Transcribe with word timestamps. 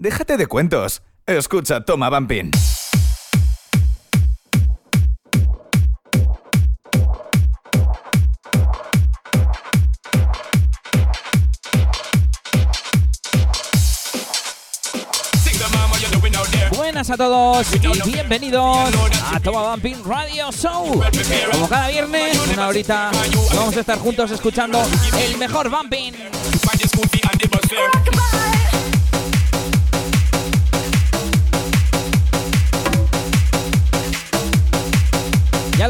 Déjate 0.00 0.38
de 0.38 0.46
cuentos. 0.46 1.02
Escucha 1.26 1.82
Toma 1.82 2.08
Bumping. 2.08 2.50
Buenas 16.74 17.10
a 17.10 17.16
todos 17.18 17.66
y 17.74 18.10
bienvenidos 18.10 18.88
a 19.30 19.38
Toma 19.40 19.70
Bumping 19.72 20.02
Radio 20.06 20.50
Show. 20.50 21.02
Como 21.52 21.68
cada 21.68 21.88
viernes, 21.88 22.38
una 22.54 22.68
horita, 22.68 23.10
vamos 23.54 23.76
a 23.76 23.80
estar 23.80 23.98
juntos 23.98 24.30
escuchando 24.30 24.82
el 25.18 25.36
mejor 25.36 25.68
bumping. 25.68 26.14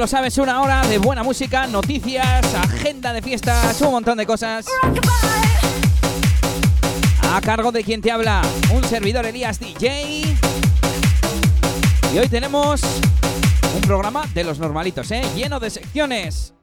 Lo 0.00 0.06
sabes, 0.06 0.38
una 0.38 0.62
hora 0.62 0.80
de 0.86 0.96
buena 0.96 1.22
música, 1.22 1.66
noticias, 1.66 2.54
agenda 2.54 3.12
de 3.12 3.20
fiestas, 3.20 3.78
un 3.82 3.90
montón 3.90 4.16
de 4.16 4.24
cosas. 4.24 4.64
A 7.30 7.40
cargo 7.42 7.70
de 7.70 7.84
quien 7.84 8.00
te 8.00 8.10
habla, 8.10 8.40
un 8.72 8.82
servidor 8.82 9.26
Elías 9.26 9.60
DJ. 9.60 10.22
Y 12.14 12.18
hoy 12.18 12.28
tenemos 12.28 12.80
un 13.74 13.82
programa 13.82 14.24
de 14.32 14.42
los 14.42 14.58
normalitos, 14.58 15.10
¿eh? 15.10 15.22
Lleno 15.36 15.60
de 15.60 15.68
secciones. 15.68 16.54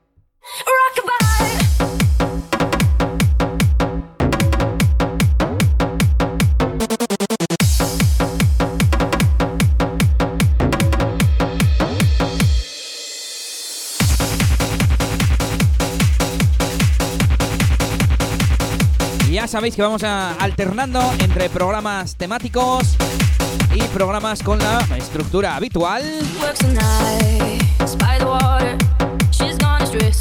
Sabéis 19.48 19.78
que 19.78 19.82
vamos 19.82 20.04
a 20.04 20.34
alternando 20.34 21.00
entre 21.20 21.50
programas 21.50 22.18
temáticos 22.18 22.98
y 23.74 23.82
programas 23.94 24.44
con 24.44 24.60
la 24.60 24.86
estructura 24.98 25.56
habitual. 25.56 26.04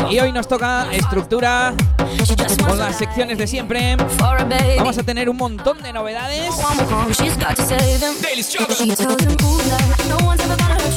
Y 0.08 0.20
hoy 0.20 0.30
nos 0.30 0.47
toca 0.47 0.86
estructura 0.92 1.74
con 2.69 2.78
las 2.78 2.97
secciones 2.97 3.36
de 3.38 3.48
siempre. 3.48 3.97
Vamos 4.78 4.97
a 4.97 5.02
tener 5.02 5.28
un 5.28 5.36
montón 5.36 5.82
de 5.82 5.92
novedades. 5.92 6.54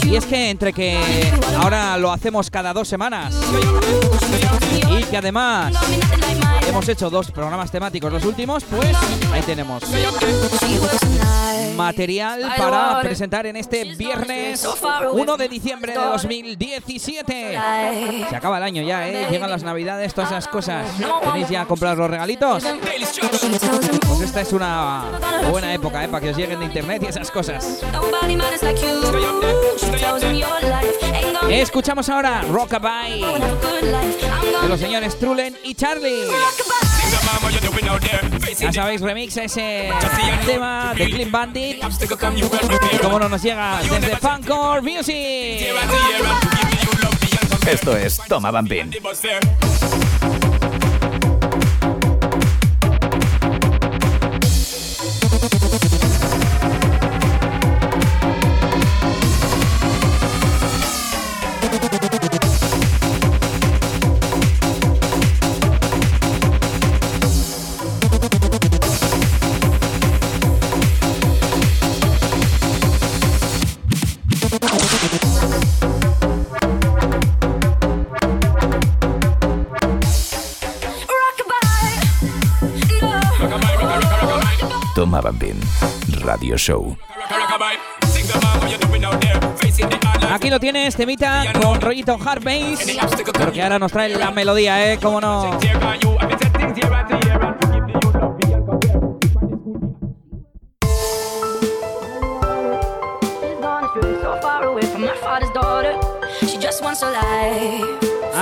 Y 0.03 0.15
es 0.15 0.25
que 0.25 0.49
entre 0.51 0.71
que 0.71 0.99
ahora 1.57 1.97
lo 1.97 2.11
hacemos 2.11 2.51
cada 2.51 2.73
dos 2.73 2.87
semanas 2.87 3.33
y 4.91 5.03
que 5.05 5.17
además 5.17 5.73
hemos 6.69 6.87
hecho 6.87 7.09
dos 7.09 7.31
programas 7.31 7.71
temáticos. 7.71 8.11
Los 8.11 8.25
últimos, 8.25 8.63
pues 8.63 8.95
ahí 9.33 9.41
tenemos 9.41 9.83
material 11.79 12.53
para 12.57 12.99
presentar 13.01 13.45
en 13.45 13.55
este 13.55 13.83
viernes 13.95 14.67
1 15.11 15.37
de 15.37 15.49
diciembre 15.49 15.93
de 15.93 15.99
2017. 15.99 17.59
Se 18.29 18.35
acaba 18.35 18.57
el 18.57 18.63
año 18.63 18.83
ya, 18.83 19.07
¿eh? 19.07 19.27
Llegan 19.29 19.49
las 19.49 19.63
navidades, 19.63 20.13
todas 20.13 20.31
esas 20.31 20.47
cosas. 20.47 20.85
¿Tenéis 21.23 21.49
ya 21.49 21.65
comprar 21.65 21.97
los 21.97 22.09
regalitos? 22.09 22.63
Pues 24.07 24.21
esta 24.21 24.41
es 24.41 24.53
una 24.53 25.03
buena 25.49 25.73
época, 25.73 26.03
¿eh? 26.03 26.07
Para 26.07 26.21
que 26.21 26.29
os 26.31 26.37
lleguen 26.37 26.59
de 26.59 26.65
internet 26.65 27.03
y 27.03 27.07
esas 27.07 27.31
cosas. 27.31 27.81
Escuchamos 31.49 32.09
ahora 32.09 32.41
Rockabye 32.43 33.25
de 34.61 34.67
los 34.67 34.79
señores 34.79 35.17
Trulen 35.17 35.57
y 35.63 35.73
Charlie. 35.73 36.27
Ya 38.59 38.71
sabéis, 38.73 39.01
remix 39.01 39.37
ese 39.37 39.89
tema 40.45 40.93
de 40.95 41.09
Clean 41.09 41.31
Bandit. 41.31 41.81
Como 43.01 43.19
no 43.19 43.29
nos 43.29 43.41
llega 43.41 43.79
desde 43.81 44.15
Funcore 44.17 44.81
Music. 44.81 45.67
Esto 47.67 47.95
es 47.95 48.19
Toma 48.27 48.51
Bumping. 48.51 48.89
Toma 85.19 85.31
Bumping 85.31 85.59
Radio 86.21 86.57
Show. 86.57 86.97
Aquí 90.31 90.49
lo 90.49 90.59
tienes, 90.59 90.95
temita 90.95 91.43
con 91.61 91.81
rollito 91.81 92.17
hard 92.23 92.43
bass. 92.43 92.85
Pero 93.33 93.51
que 93.51 93.61
ahora 93.61 93.79
nos 93.79 93.91
trae 93.91 94.09
la 94.09 94.31
melodía, 94.31 94.93
¿eh? 94.93 94.99
¿Cómo 95.01 95.19
no? 95.19 95.57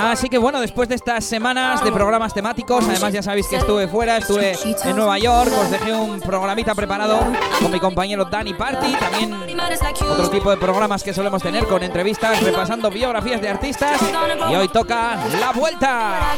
Así 0.08 0.30
que 0.30 0.38
bueno, 0.38 0.58
después 0.60 0.88
de 0.88 0.94
estas 0.94 1.22
semanas 1.22 1.84
de 1.84 1.92
programas 1.92 2.32
temáticos, 2.32 2.82
además 2.88 3.12
ya 3.12 3.22
sabéis 3.22 3.46
que 3.46 3.56
estuve 3.56 3.86
fuera, 3.88 4.16
estuve 4.16 4.56
en 4.84 4.96
Nueva 4.96 5.18
York, 5.18 5.52
os 5.60 5.70
dejé 5.70 5.92
un 5.92 6.18
programita 6.20 6.74
preparado 6.74 7.18
con 7.60 7.70
mi 7.70 7.78
compañero 7.78 8.24
Danny 8.24 8.54
Party, 8.54 8.94
también 8.94 9.34
otro 10.10 10.30
tipo 10.30 10.50
de 10.50 10.56
programas 10.56 11.02
que 11.02 11.12
solemos 11.12 11.42
tener 11.42 11.66
con 11.66 11.82
entrevistas, 11.82 12.42
repasando 12.42 12.90
biografías 12.90 13.40
de 13.42 13.50
artistas 13.50 14.00
y 14.50 14.54
hoy 14.54 14.68
toca 14.68 15.18
la 15.38 15.52
vuelta. 15.52 16.34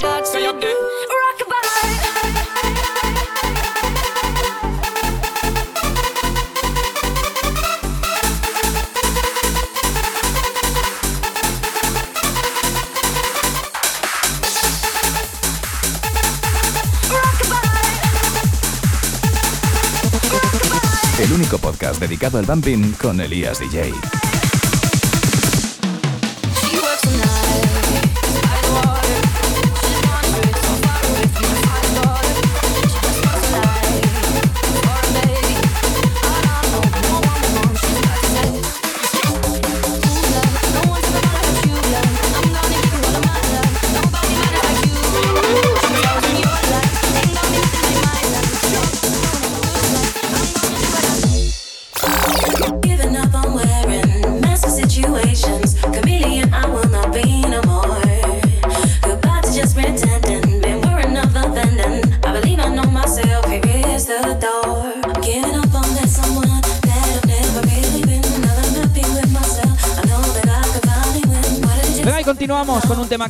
Dedicado 22.01 22.39
al 22.39 22.47
bumping 22.47 22.93
con 22.93 23.21
Elías 23.21 23.61
DJ. 23.61 24.20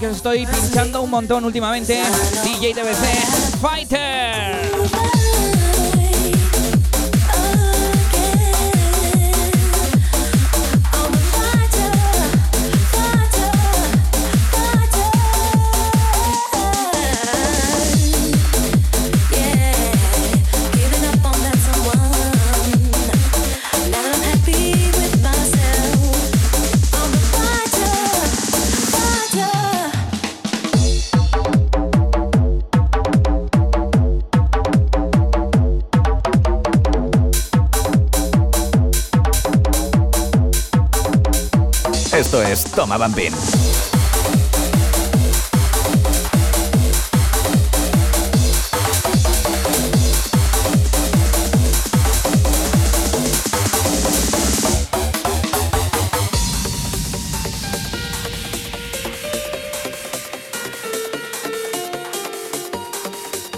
Que 0.01 0.07
os 0.07 0.17
estoy 0.17 0.47
pinchando 0.47 1.03
un 1.03 1.11
montón 1.11 1.45
últimamente. 1.45 2.03
DJ 2.43 2.73
TBC 2.73 3.59
Fighter. 3.61 4.60
Esto 42.81 42.85
es 42.85 42.89
Toma 42.89 42.97
Bambín. 42.97 43.35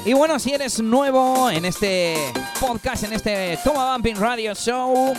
Y 0.05 0.15
bueno, 0.15 0.41
si 0.41 0.53
eres 0.53 0.81
nuevo 0.81 1.49
en 1.49 1.65
este 1.65 2.17
podcast, 2.59 3.05
en 3.05 3.13
este 3.13 3.57
Toma 3.63 3.93
Bumping 3.93 4.17
Radio 4.17 4.53
Show, 4.55 5.15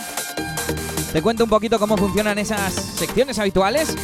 te 1.14 1.22
cuento 1.22 1.44
un 1.44 1.50
poquito 1.50 1.78
cómo 1.78 1.96
funcionan 1.96 2.38
esas 2.38 2.74
secciones 2.74 3.38
habituales. 3.38 3.94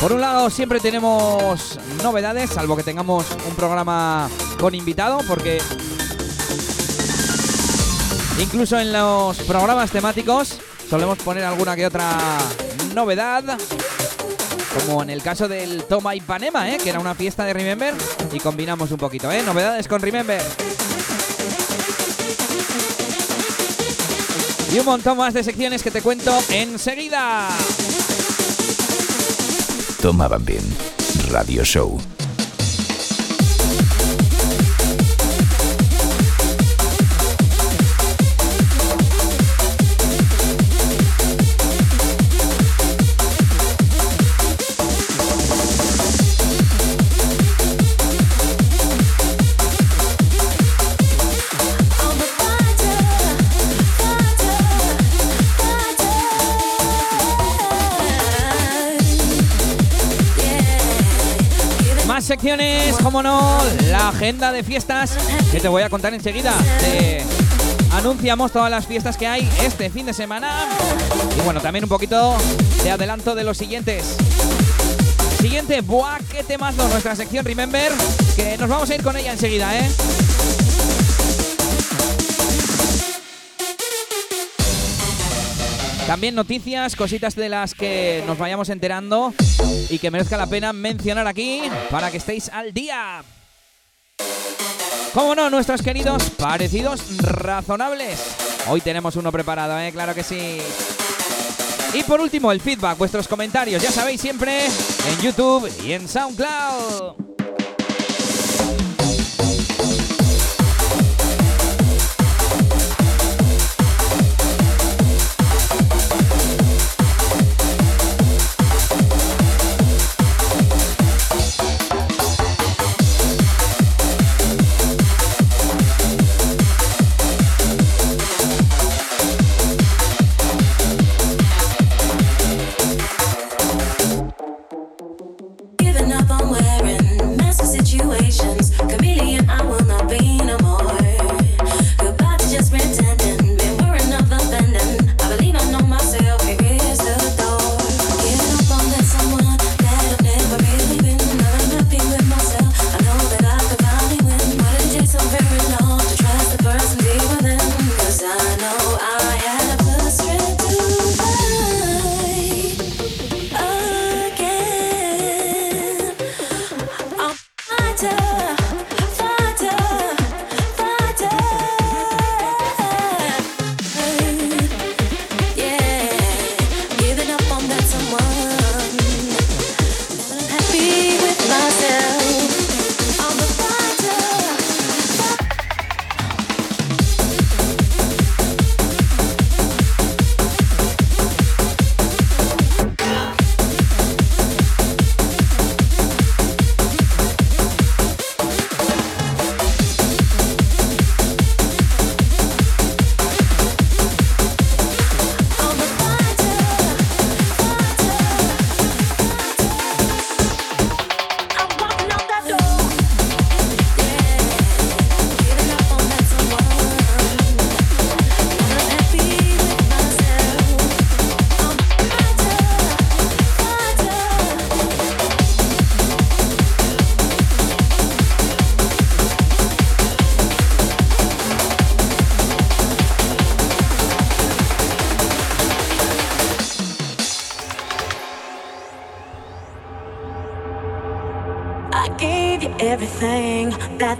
Por 0.00 0.10
un 0.10 0.22
lado, 0.22 0.48
siempre 0.48 0.80
tenemos 0.80 1.78
novedades, 2.02 2.48
salvo 2.48 2.78
que 2.78 2.82
tengamos 2.82 3.26
un 3.46 3.54
programa 3.54 4.30
con 4.58 4.74
invitado, 4.74 5.18
porque 5.28 5.60
incluso 8.40 8.78
en 8.78 8.90
los 8.90 9.36
programas 9.40 9.90
temáticos 9.90 10.56
solemos 10.88 11.18
poner 11.18 11.44
alguna 11.44 11.76
que 11.76 11.84
otra 11.84 12.38
novedad. 12.94 13.58
Como 14.80 15.02
en 15.02 15.10
el 15.10 15.22
caso 15.22 15.46
del 15.46 15.84
Toma 15.84 16.14
Ipanema, 16.14 16.70
¿eh? 16.70 16.78
que 16.82 16.88
era 16.88 17.00
una 17.00 17.14
fiesta 17.14 17.44
de 17.44 17.52
Remember, 17.52 17.94
y 18.32 18.40
combinamos 18.40 18.90
un 18.92 18.98
poquito, 18.98 19.30
¿eh? 19.30 19.42
Novedades 19.42 19.86
con 19.88 20.00
Remember. 20.00 20.40
Y 24.76 24.78
un 24.78 24.84
montón 24.84 25.16
más 25.16 25.32
de 25.32 25.42
secciones 25.42 25.82
que 25.82 25.90
te 25.90 26.02
cuento 26.02 26.38
enseguida. 26.50 27.48
Toma 30.02 30.28
Bambín. 30.28 30.60
Radio 31.30 31.64
Show. 31.64 31.98
Secciones, 62.36 62.94
como 63.02 63.22
no, 63.22 63.58
la 63.88 64.10
agenda 64.10 64.52
de 64.52 64.62
fiestas 64.62 65.16
que 65.50 65.58
te 65.58 65.68
voy 65.68 65.82
a 65.82 65.88
contar 65.88 66.12
enseguida. 66.12 66.52
Anunciamos 67.92 68.52
todas 68.52 68.70
las 68.70 68.86
fiestas 68.86 69.16
que 69.16 69.26
hay 69.26 69.48
este 69.62 69.88
fin 69.88 70.04
de 70.04 70.12
semana. 70.12 70.66
Y 71.34 71.40
bueno, 71.40 71.62
también 71.62 71.86
un 71.86 71.88
poquito 71.88 72.36
de 72.84 72.90
adelanto 72.90 73.34
de 73.34 73.42
los 73.42 73.56
siguientes. 73.56 74.18
Siguiente, 75.40 75.80
buah, 75.80 76.18
qué 76.30 76.44
temazo 76.44 76.86
nuestra 76.88 77.16
sección 77.16 77.42
Remember, 77.42 77.90
que 78.36 78.58
nos 78.58 78.68
vamos 78.68 78.90
a 78.90 78.94
ir 78.94 79.02
con 79.02 79.16
ella 79.16 79.32
enseguida, 79.32 79.74
¿eh? 79.74 79.90
También 86.06 86.36
noticias, 86.36 86.94
cositas 86.94 87.34
de 87.34 87.48
las 87.48 87.74
que 87.74 88.22
nos 88.28 88.38
vayamos 88.38 88.68
enterando 88.68 89.34
y 89.90 89.98
que 89.98 90.12
merezca 90.12 90.36
la 90.36 90.46
pena 90.46 90.72
mencionar 90.72 91.26
aquí 91.26 91.62
para 91.90 92.12
que 92.12 92.18
estéis 92.18 92.48
al 92.48 92.72
día. 92.72 93.24
Como 95.12 95.34
no, 95.34 95.50
nuestros 95.50 95.82
queridos 95.82 96.30
parecidos 96.30 97.16
razonables. 97.18 98.20
Hoy 98.68 98.80
tenemos 98.82 99.16
uno 99.16 99.32
preparado, 99.32 99.78
¿eh? 99.80 99.90
Claro 99.90 100.14
que 100.14 100.22
sí. 100.22 100.58
Y 101.92 102.02
por 102.04 102.20
último, 102.20 102.52
el 102.52 102.60
feedback, 102.60 102.98
vuestros 102.98 103.26
comentarios, 103.26 103.82
ya 103.82 103.90
sabéis 103.90 104.20
siempre, 104.20 104.64
en 104.64 105.20
YouTube 105.20 105.68
y 105.84 105.92
en 105.92 106.06
SoundCloud. 106.06 107.25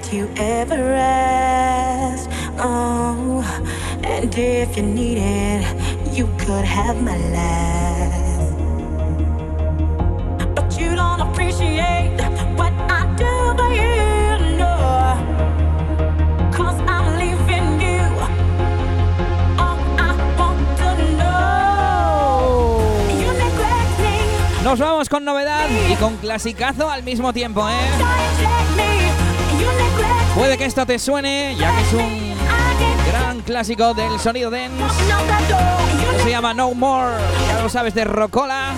That 0.06 0.14
you 0.14 0.30
ever 0.36 0.94
asked. 0.94 2.28
Oh, 2.58 3.42
and 4.04 4.32
if 4.36 4.76
you 4.76 4.82
need 4.82 5.18
it, 5.18 5.64
you 6.12 6.26
could 6.38 6.64
have 6.64 7.02
my 7.02 7.16
last. 7.32 8.52
But 10.54 10.78
you 10.78 10.94
don't 10.94 11.20
appreciate 11.20 12.16
what 12.56 12.72
I 12.88 13.14
do 13.16 13.54
for 13.56 13.70
you, 13.72 14.56
no. 14.56 14.76
Cause 16.52 16.78
I'm 16.86 17.18
leaving 17.18 17.80
you. 17.80 18.06
All 19.58 19.78
I 19.98 20.12
want 20.38 20.78
to 20.78 20.90
know. 21.18 22.80
You 23.20 23.32
neglect 23.32 24.62
Nos 24.62 24.78
vamos 24.78 25.08
con 25.08 25.24
novedad 25.24 25.68
y 25.90 25.94
con 25.96 26.16
clasicazo 26.16 26.88
al 26.88 27.02
mismo 27.02 27.32
tiempo, 27.32 27.68
¿eh? 27.68 28.65
Puede 30.36 30.58
que 30.58 30.66
esto 30.66 30.84
te 30.84 30.98
suene, 30.98 31.56
ya 31.58 31.74
que 31.74 31.82
es 31.82 31.92
un 31.94 32.34
gran 33.10 33.40
clásico 33.40 33.94
del 33.94 34.20
sonido 34.20 34.50
dance. 34.50 34.84
Se 36.22 36.28
llama 36.28 36.52
No 36.52 36.74
More, 36.74 37.16
ya 37.48 37.62
lo 37.62 37.70
sabes, 37.70 37.94
de 37.94 38.04
Rocola. 38.04 38.74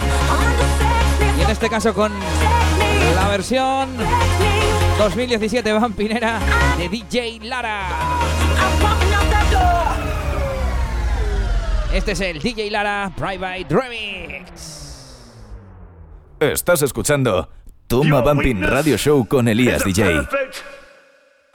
Y 1.36 1.42
en 1.42 1.50
este 1.50 1.68
caso 1.68 1.92
con 1.92 2.12
la 3.16 3.28
versión 3.28 3.88
2017 4.98 5.72
vampinera 5.72 6.38
de 6.78 6.88
DJ 6.88 7.40
Lara. 7.42 7.88
Este 11.92 12.12
es 12.12 12.20
el 12.20 12.38
DJ 12.38 12.70
Lara 12.70 13.10
Private 13.16 13.66
Remix. 13.68 14.78
Estás 16.38 16.82
escuchando 16.82 17.48
Toma 17.88 18.20
Bumping 18.20 18.62
Radio 18.62 18.96
Show 18.96 19.26
con 19.26 19.48
Elías 19.48 19.82
DJ. 19.82 20.20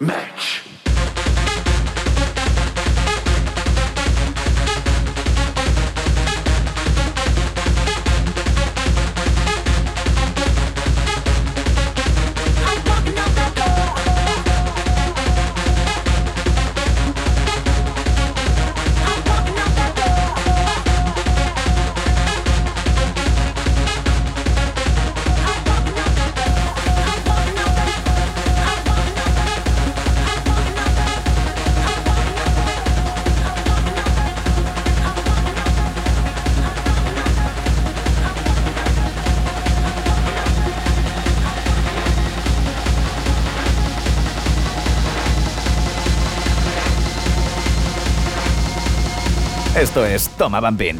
Match. 0.03 0.82
Esto 49.93 50.07
es 50.07 50.27
Toma 50.27 50.59
Bambín. 50.59 50.99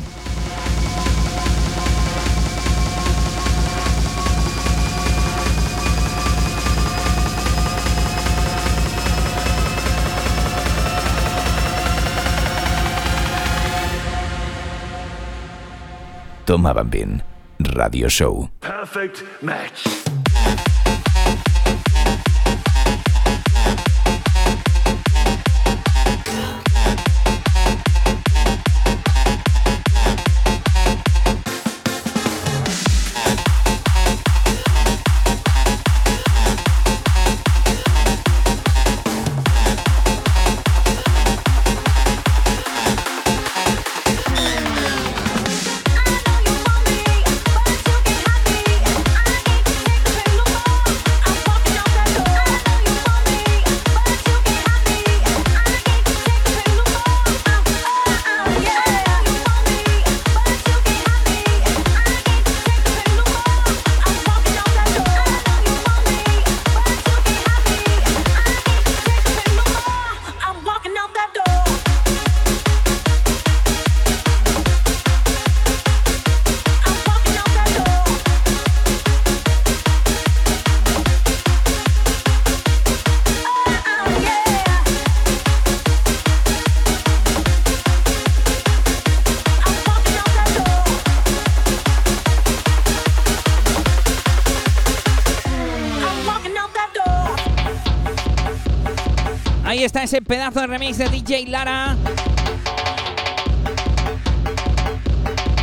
Toma 16.45 16.71
Bambín 16.73 17.23
Radio 17.57 18.07
Show. 18.09 18.47
Perfect 18.59 19.23
match. 19.41 19.87
Ese 100.13 100.21
pedazo 100.21 100.59
de 100.61 100.67
remix 100.67 100.99
de 100.99 101.09
DJ 101.09 101.47
Lara. 101.47 101.97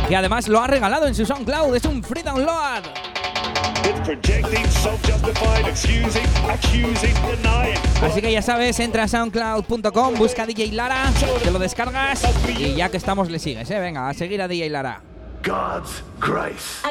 Que 0.09 0.15
además 0.17 0.49
lo 0.49 0.59
ha 0.59 0.67
regalado 0.67 1.07
en 1.07 1.15
su 1.15 1.25
SoundCloud. 1.25 1.73
Es 1.73 1.85
un 1.85 2.03
free 2.03 2.21
download. 2.21 2.83
It's 3.85 4.01
projecting, 4.01 4.65
self-justified, 4.65 5.67
excusing, 5.69 6.27
accusing, 6.49 7.13
denying. 7.29 7.79
Así 8.03 8.19
que 8.19 8.29
ya 8.29 8.41
sabes, 8.41 8.77
entra 8.81 9.03
a 9.03 9.07
soundcloud.com, 9.07 10.15
busca 10.15 10.45
DJ 10.45 10.73
Lara, 10.73 11.09
te 11.41 11.49
lo 11.49 11.57
descargas 11.57 12.21
y 12.49 12.75
ya 12.75 12.89
que 12.89 12.97
estamos 12.97 13.31
le 13.31 13.39
sigues, 13.39 13.71
¿eh? 13.71 13.79
Venga, 13.79 14.09
a 14.09 14.13
seguir 14.13 14.41
a 14.41 14.49
DJ 14.49 14.69
Lara. 14.69 15.01
God's 15.43 16.03
grace. 16.19 16.81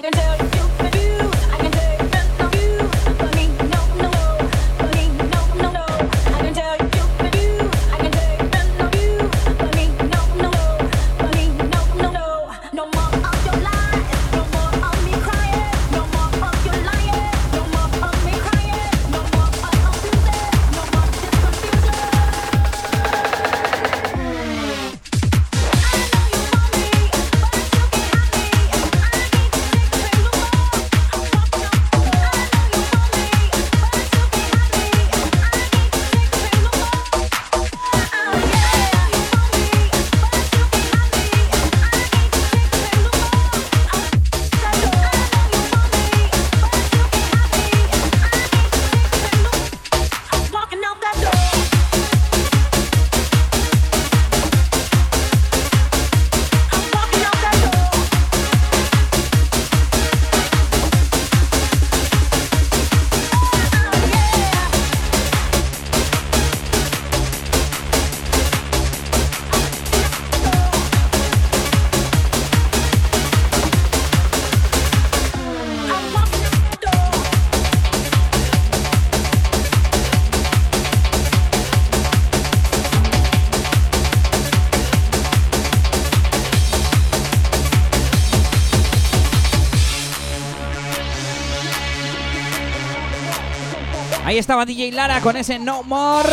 Estaba 94.40 94.64
DJ 94.64 94.90
Lara 94.92 95.20
con 95.20 95.36
ese 95.36 95.58
No 95.58 95.82
More. 95.82 96.30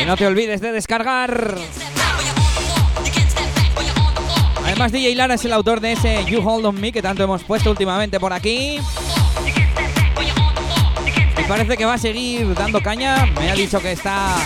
Y 0.00 0.04
no 0.06 0.16
te 0.16 0.26
olvides 0.26 0.60
de 0.62 0.72
descargar. 0.72 1.54
Además, 4.64 4.92
DJ 4.92 5.14
Lara 5.14 5.34
es 5.34 5.44
el 5.44 5.52
autor 5.52 5.80
de 5.80 5.92
ese 5.92 6.24
You 6.24 6.40
Hold 6.40 6.64
On 6.66 6.80
Me 6.80 6.90
que 6.90 7.02
tanto 7.02 7.22
hemos 7.22 7.44
puesto 7.44 7.70
últimamente 7.70 8.18
por 8.18 8.32
aquí. 8.32 8.80
Y 11.38 11.42
parece 11.46 11.76
que 11.76 11.84
va 11.84 11.94
a 11.94 11.98
seguir 11.98 12.54
dando 12.54 12.80
caña. 12.80 13.26
Me 13.26 13.50
ha 13.50 13.54
dicho 13.54 13.78
que 13.78 13.92
está 13.92 14.36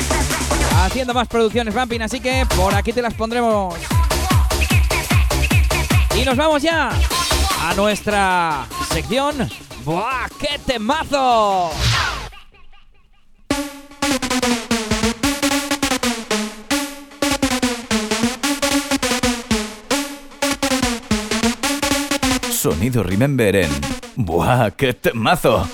haciendo 0.84 1.14
más 1.14 1.28
producciones 1.28 1.72
Bumping, 1.72 2.02
así 2.02 2.18
que 2.18 2.44
por 2.56 2.74
aquí 2.74 2.92
te 2.92 3.00
las 3.00 3.14
pondremos. 3.14 3.76
Y 6.20 6.24
nos 6.24 6.36
vamos 6.36 6.62
ya 6.62 6.90
a 7.62 7.74
nuestra 7.74 8.66
sección. 8.92 9.48
¡Buah, 9.88 10.28
qué 10.38 10.58
temazo! 10.66 11.70
Sonido 22.50 23.02
Remember 23.02 23.56
en 23.56 23.70
¡Buah, 24.14 24.72
qué 24.72 24.92
temazo! 24.92 25.66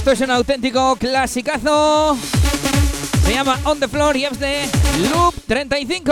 Esto 0.00 0.12
es 0.12 0.20
un 0.22 0.30
auténtico 0.30 0.96
clasicazo. 0.96 2.16
Se 3.22 3.34
llama 3.34 3.60
On 3.64 3.78
the 3.78 3.86
Floor 3.86 4.16
y 4.16 4.24
es 4.24 4.40
de 4.40 4.66
Loop 5.10 5.34
35. 5.46 6.10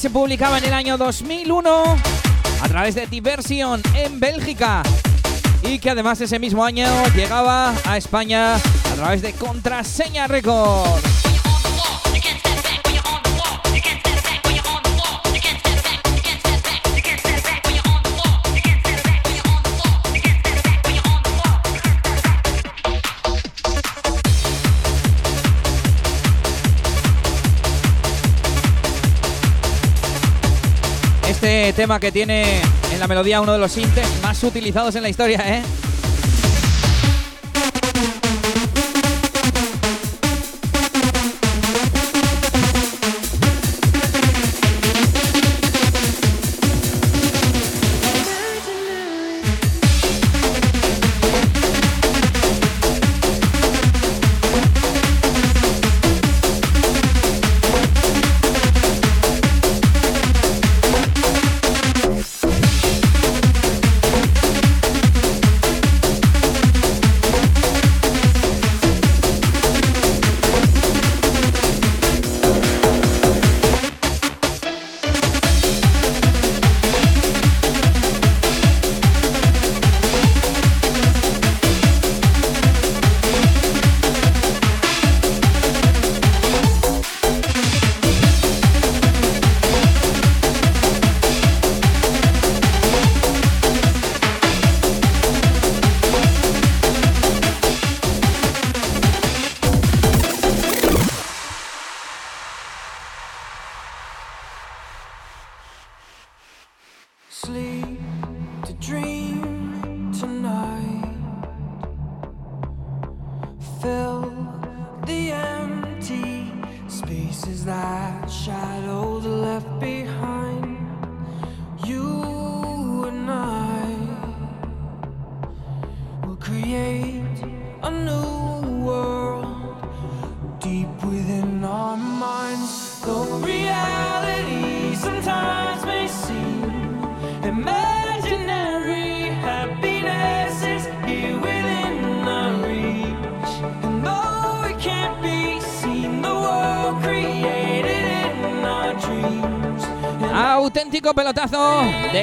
Se 0.00 0.08
publicaba 0.08 0.56
en 0.56 0.64
el 0.64 0.72
año 0.72 0.96
2001 0.96 1.96
a 2.62 2.68
través 2.68 2.94
de 2.94 3.06
Diversion 3.06 3.82
en 3.92 4.18
Bélgica 4.18 4.82
y 5.62 5.78
que 5.78 5.90
además 5.90 6.18
ese 6.22 6.38
mismo 6.38 6.64
año 6.64 6.86
llegaba 7.14 7.74
a 7.84 7.98
España 7.98 8.56
a 8.56 8.94
través 8.96 9.20
de 9.20 9.34
Contraseña 9.34 10.26
Records. 10.26 11.09
Tema 31.72 32.00
que 32.00 32.10
tiene 32.10 32.60
en 32.92 33.00
la 33.00 33.06
melodía 33.06 33.40
uno 33.40 33.52
de 33.52 33.58
los 33.58 33.72
sintes 33.72 34.06
más 34.22 34.42
utilizados 34.42 34.94
en 34.96 35.02
la 35.02 35.08
historia, 35.08 35.42
¿eh? 35.46 35.62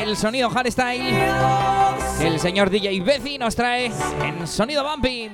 Del 0.08 0.16
sonido 0.16 0.50
hardstyle 0.50 1.18
que 2.18 2.28
el 2.28 2.40
señor 2.40 2.70
DJ 2.70 3.02
Bezi 3.02 3.38
nos 3.38 3.58
trae 3.58 3.92
en 4.24 4.48
Sonido 4.48 4.82
Bumping. 4.82 5.32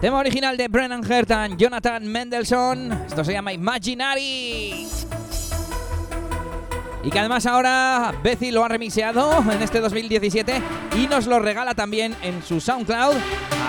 Tema 0.00 0.18
original 0.18 0.56
de 0.56 0.66
Brennan 0.66 1.08
Hertan, 1.08 1.56
Jonathan 1.56 2.04
Mendelssohn. 2.04 2.90
Esto 3.06 3.22
se 3.22 3.32
llama 3.32 3.52
Imaginary. 3.52 4.88
Y 7.08 7.10
que 7.10 7.20
además 7.20 7.46
ahora 7.46 8.12
Bezi 8.22 8.50
lo 8.50 8.62
ha 8.62 8.68
remixeado 8.68 9.42
en 9.50 9.62
este 9.62 9.80
2017 9.80 10.60
y 10.94 11.06
nos 11.06 11.26
lo 11.26 11.38
regala 11.38 11.72
también 11.74 12.14
en 12.22 12.42
su 12.42 12.60
SoundCloud. 12.60 13.16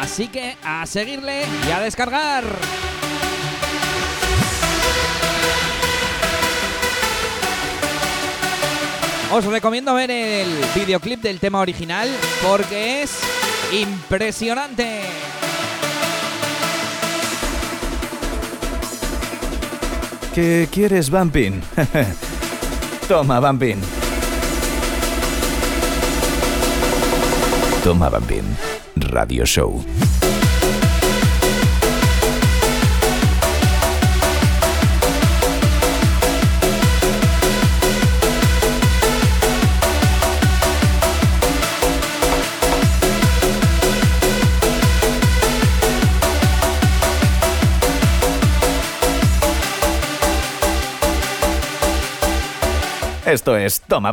Así 0.01 0.27
que 0.27 0.57
a 0.61 0.85
seguirle 0.85 1.45
y 1.65 1.71
a 1.71 1.79
descargar. 1.79 2.43
Os 9.31 9.45
recomiendo 9.45 9.93
ver 9.93 10.11
el 10.11 10.49
videoclip 10.75 11.21
del 11.21 11.39
tema 11.39 11.61
original 11.61 12.09
porque 12.45 13.03
es 13.03 13.21
impresionante. 13.71 15.03
¿Qué 20.35 20.67
quieres, 20.69 21.09
Bumping? 21.09 21.61
Toma, 23.09 23.41
Bumping. 23.41 23.81
Toma, 27.81 28.07
Bumping. 28.07 28.45
Radio 29.09 29.45
Show. 29.45 30.08
Esto 53.31 53.55
es 53.55 53.81
Toma. 53.81 54.11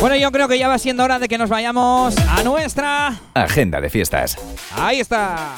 Bueno, 0.00 0.16
yo 0.16 0.32
creo 0.32 0.48
que 0.48 0.58
ya 0.58 0.68
va 0.68 0.78
siendo 0.78 1.04
hora 1.04 1.18
de 1.18 1.28
que 1.28 1.36
nos 1.36 1.50
vayamos 1.50 2.16
a 2.16 2.42
nuestra... 2.42 3.14
Agenda 3.34 3.82
de 3.82 3.90
fiestas. 3.90 4.38
Ahí 4.74 5.00
está. 5.00 5.52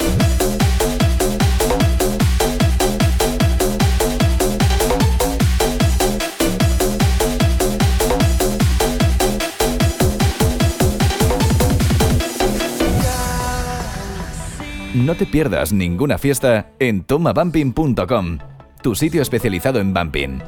No 14.93 15.15
te 15.15 15.25
pierdas 15.25 15.73
ninguna 15.73 16.17
fiesta 16.17 16.71
en 16.79 17.03
tomabumping.com, 17.03 18.39
tu 18.81 18.95
sitio 18.95 19.21
especializado 19.21 19.79
en 19.79 19.93
bumping. 19.93 20.39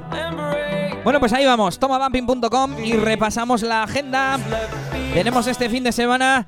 Bueno, 1.04 1.20
pues 1.20 1.34
ahí 1.34 1.46
vamos, 1.46 1.80
tomabumping.com 1.80 2.84
y 2.84 2.94
repasamos 2.94 3.62
la 3.62 3.84
agenda. 3.84 4.40
Tenemos 5.14 5.48
este 5.48 5.70
fin 5.70 5.84
de 5.84 5.92
semana 5.92 6.46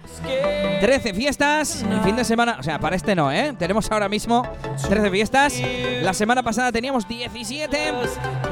13 0.82 1.14
fiestas. 1.14 1.86
Fin 2.04 2.16
de 2.16 2.24
semana, 2.24 2.58
o 2.60 2.64
sea, 2.64 2.80
para 2.80 2.96
este 2.96 3.16
no, 3.16 3.32
¿eh? 3.32 3.54
Tenemos 3.58 3.92
ahora 3.92 4.10
mismo 4.10 4.48
13 4.90 5.10
fiestas. 5.10 5.62
La 6.02 6.14
semana 6.14 6.44
pasada 6.44 6.72
teníamos 6.72 7.08
17. 7.08 7.94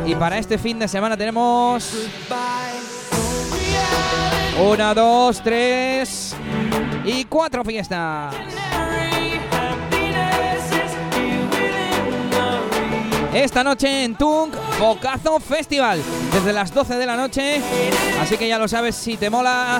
Y 0.05 0.15
para 0.15 0.37
este 0.37 0.57
fin 0.57 0.79
de 0.79 0.87
semana 0.87 1.17
tenemos. 1.17 2.09
Una, 4.61 4.93
dos, 4.93 5.41
tres. 5.41 6.35
Y 7.05 7.25
cuatro 7.25 7.63
fiestas. 7.63 8.35
Esta 13.33 13.63
noche 13.63 14.03
en 14.03 14.15
Tunk, 14.15 14.55
Bocazo 14.79 15.39
Festival, 15.39 16.01
desde 16.33 16.51
las 16.51 16.73
12 16.73 16.95
de 16.95 17.05
la 17.05 17.15
noche. 17.15 17.61
Así 18.19 18.37
que 18.37 18.47
ya 18.47 18.57
lo 18.57 18.67
sabes, 18.67 18.95
si 18.95 19.17
te 19.17 19.29
mola 19.29 19.79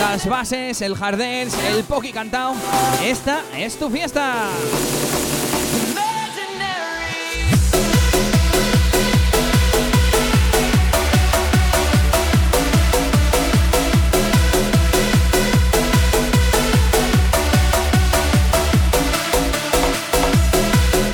las 0.00 0.26
bases, 0.26 0.82
el 0.82 0.98
dance, 0.98 1.56
el 1.68 1.84
poki 1.84 2.12
cantao, 2.12 2.54
esta 3.04 3.42
es 3.56 3.78
tu 3.78 3.88
fiesta. 3.88 4.48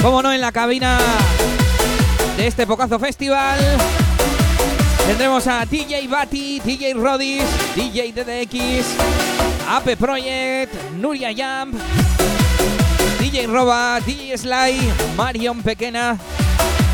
Como 0.06 0.22
no, 0.22 0.32
en 0.32 0.40
la 0.40 0.52
cabina 0.52 1.00
de 2.36 2.46
este 2.46 2.64
Pocazo 2.64 2.96
Festival 3.00 3.58
tendremos 5.04 5.44
a 5.48 5.66
DJ 5.66 6.06
Bati, 6.06 6.60
DJ 6.60 6.94
Rodis, 6.94 7.42
DJ 7.74 8.12
DDX, 8.12 8.86
Ape 9.68 9.96
Project, 9.96 10.72
Nuria 10.96 11.30
Jump, 11.30 11.74
DJ 13.18 13.48
Roba, 13.48 13.98
DJ 13.98 14.38
Sly, 14.38 14.78
Marion 15.16 15.60
Pequena 15.64 16.16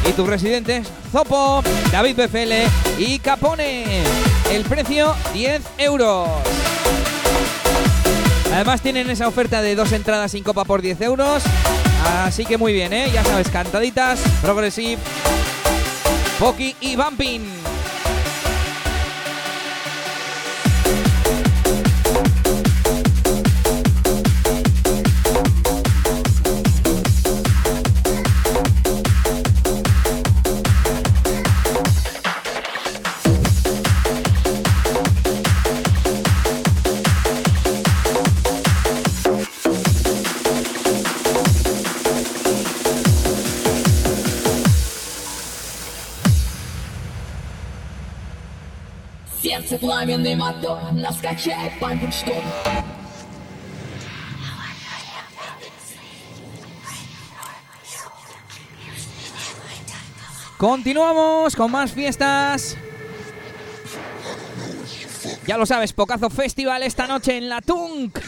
y 0.09 0.12
tus 0.12 0.27
residentes 0.27 0.88
Zopo, 1.12 1.62
David 1.92 2.16
PFL 2.16 2.53
y 2.96 3.18
Capone. 3.18 4.05
El 4.51 4.64
precio 4.64 5.14
10 5.35 5.61
euros. 5.77 6.31
Además 8.55 8.81
tienen 8.81 9.11
esa 9.11 9.29
oferta 9.29 9.61
de 9.61 9.75
dos 9.75 9.92
entradas 9.92 10.31
sin 10.31 10.42
copa 10.42 10.64
por 10.64 10.81
10 10.81 10.98
euros. 11.03 11.42
Así 12.25 12.45
que 12.45 12.57
muy 12.59 12.73
bien, 12.73 12.93
¿eh? 12.93 13.11
Ya 13.12 13.25
sabes, 13.25 13.49
cantaditas, 13.49 14.21
progressive, 14.41 14.99
poki 16.38 16.75
y 16.81 16.97
bumping. 16.97 17.72
пламенный 50.02 50.36
мотор, 50.36 50.80
нас 50.93 51.17
качает 51.17 51.80
память 51.80 52.13
что 52.13 52.34
Continuamos 60.58 61.56
con 61.56 61.72
más 61.72 61.91
fiestas. 61.91 62.76
Ya 65.46 65.56
lo 65.56 65.67
sabes, 65.67 65.93
Pocazo 65.93 66.32
Festival 66.32 66.82
esta 66.82 67.06
noche 67.06 67.38
en 67.38 67.48
la 67.48 67.62
Tunk, 67.62 68.20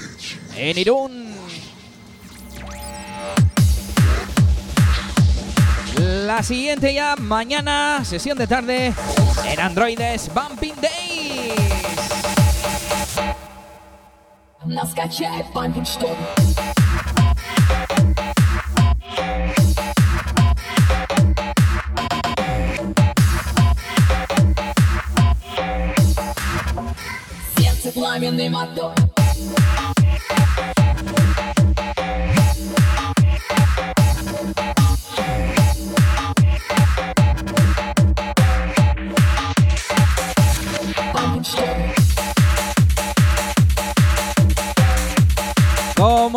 en 0.56 0.78
Irún. 0.78 1.36
La 5.98 6.44
siguiente 6.44 6.94
ya 6.94 7.16
mañana, 7.18 8.06
sesión 8.06 8.38
de 8.38 8.46
tarde, 8.48 8.94
en 9.46 9.60
Androides 9.60 10.32
Bumping 10.34 10.76
Days. 10.80 11.03
Нас 14.65 14.93
качает 14.95 15.47
память 15.53 15.87
что 15.87 16.09
Сердце 27.57 27.93
пламенный 27.93 28.49
мотор 28.49 28.95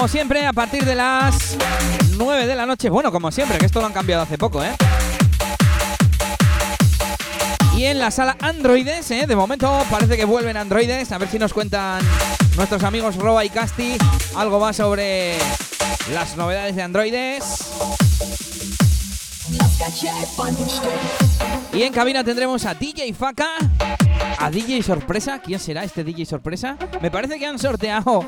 siempre, 0.07 0.45
a 0.45 0.53
partir 0.53 0.85
de 0.85 0.95
las 0.95 1.57
9 2.17 2.47
de 2.47 2.55
la 2.55 2.65
noche. 2.65 2.89
Bueno, 2.89 3.11
como 3.11 3.31
siempre, 3.31 3.57
que 3.57 3.65
esto 3.65 3.79
lo 3.79 3.87
han 3.87 3.93
cambiado 3.93 4.23
hace 4.23 4.37
poco, 4.37 4.63
¿eh? 4.63 4.71
Y 7.75 7.85
en 7.85 7.99
la 7.99 8.09
sala 8.09 8.37
Androides, 8.41 9.11
¿eh? 9.11 9.27
de 9.27 9.35
momento 9.35 9.83
parece 9.91 10.17
que 10.17 10.25
vuelven 10.25 10.57
Androides. 10.57 11.11
A 11.11 11.17
ver 11.17 11.29
si 11.29 11.37
nos 11.37 11.53
cuentan 11.53 12.01
nuestros 12.55 12.83
amigos 12.83 13.17
Roba 13.17 13.45
y 13.45 13.49
Casti 13.49 13.97
algo 14.35 14.59
más 14.59 14.77
sobre 14.77 15.37
las 16.11 16.35
novedades 16.37 16.75
de 16.75 16.81
Androides. 16.81 17.43
Y 21.73 21.83
en 21.83 21.93
cabina 21.93 22.23
tendremos 22.23 22.65
a 22.65 22.73
DJ 22.73 23.13
Faca, 23.13 23.49
a 24.39 24.49
DJ 24.49 24.81
Sorpresa. 24.81 25.39
¿Quién 25.39 25.59
será 25.59 25.83
este 25.83 26.03
DJ 26.03 26.25
Sorpresa? 26.25 26.77
Me 27.01 27.11
parece 27.11 27.37
que 27.37 27.45
han 27.45 27.59
sorteado 27.59 28.25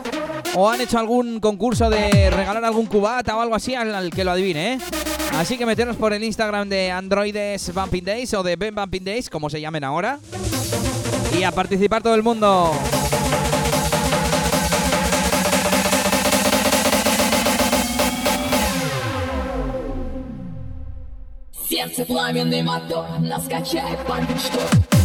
o 0.54 0.68
han 0.70 0.80
hecho 0.80 0.98
algún 0.98 1.40
concurso 1.40 1.90
de 1.90 2.30
regalar 2.30 2.64
algún 2.64 2.86
cubata 2.86 3.36
o 3.36 3.40
algo 3.40 3.54
así 3.54 3.74
al, 3.74 3.94
al 3.94 4.10
que 4.10 4.24
lo 4.24 4.32
adivine, 4.32 4.74
¿eh? 4.74 4.78
Así 5.34 5.58
que 5.58 5.66
meteros 5.66 5.96
por 5.96 6.12
el 6.12 6.22
Instagram 6.22 6.68
de 6.68 6.90
Androides 6.90 7.72
Bumping 7.74 8.04
Days 8.04 8.34
o 8.34 8.42
de 8.42 8.56
Ben 8.56 8.74
Bumping 8.74 9.04
Days, 9.04 9.28
como 9.28 9.50
se 9.50 9.60
llamen 9.60 9.82
ahora. 9.82 10.20
Y 11.38 11.42
a 11.42 11.50
participar 11.50 12.02
todo 12.02 12.14
el 12.14 12.22
mundo. 12.22 12.72
Сердце 21.68 22.04
пламенный 22.04 22.62
мотор, 22.62 23.06
нас 23.20 23.48
качает 23.48 23.98
Панкинштейн. 24.06 24.68
Панкинштейн. 24.68 24.97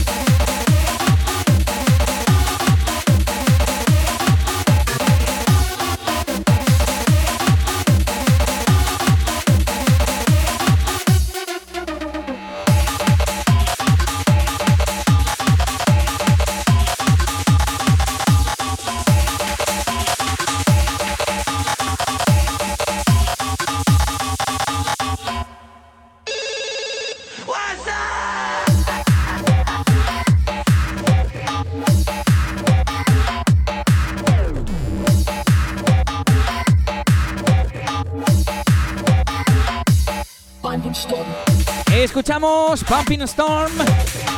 Pumping 42.83 43.23
Storm, 43.23 43.71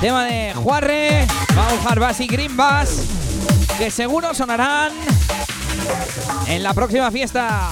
tema 0.00 0.24
de 0.24 0.52
Juarre, 0.52 1.26
Harbas 1.86 2.20
y 2.20 2.26
Green 2.26 2.54
Bass, 2.54 3.04
que 3.78 3.90
seguro 3.90 4.34
sonarán 4.34 4.92
en 6.46 6.62
la 6.62 6.74
próxima 6.74 7.10
fiesta. 7.10 7.70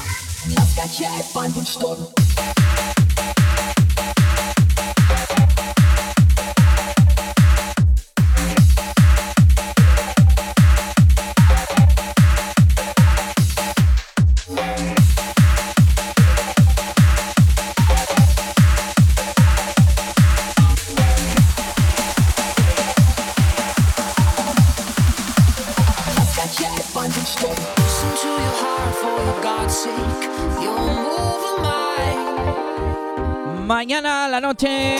Noche 34.44 34.98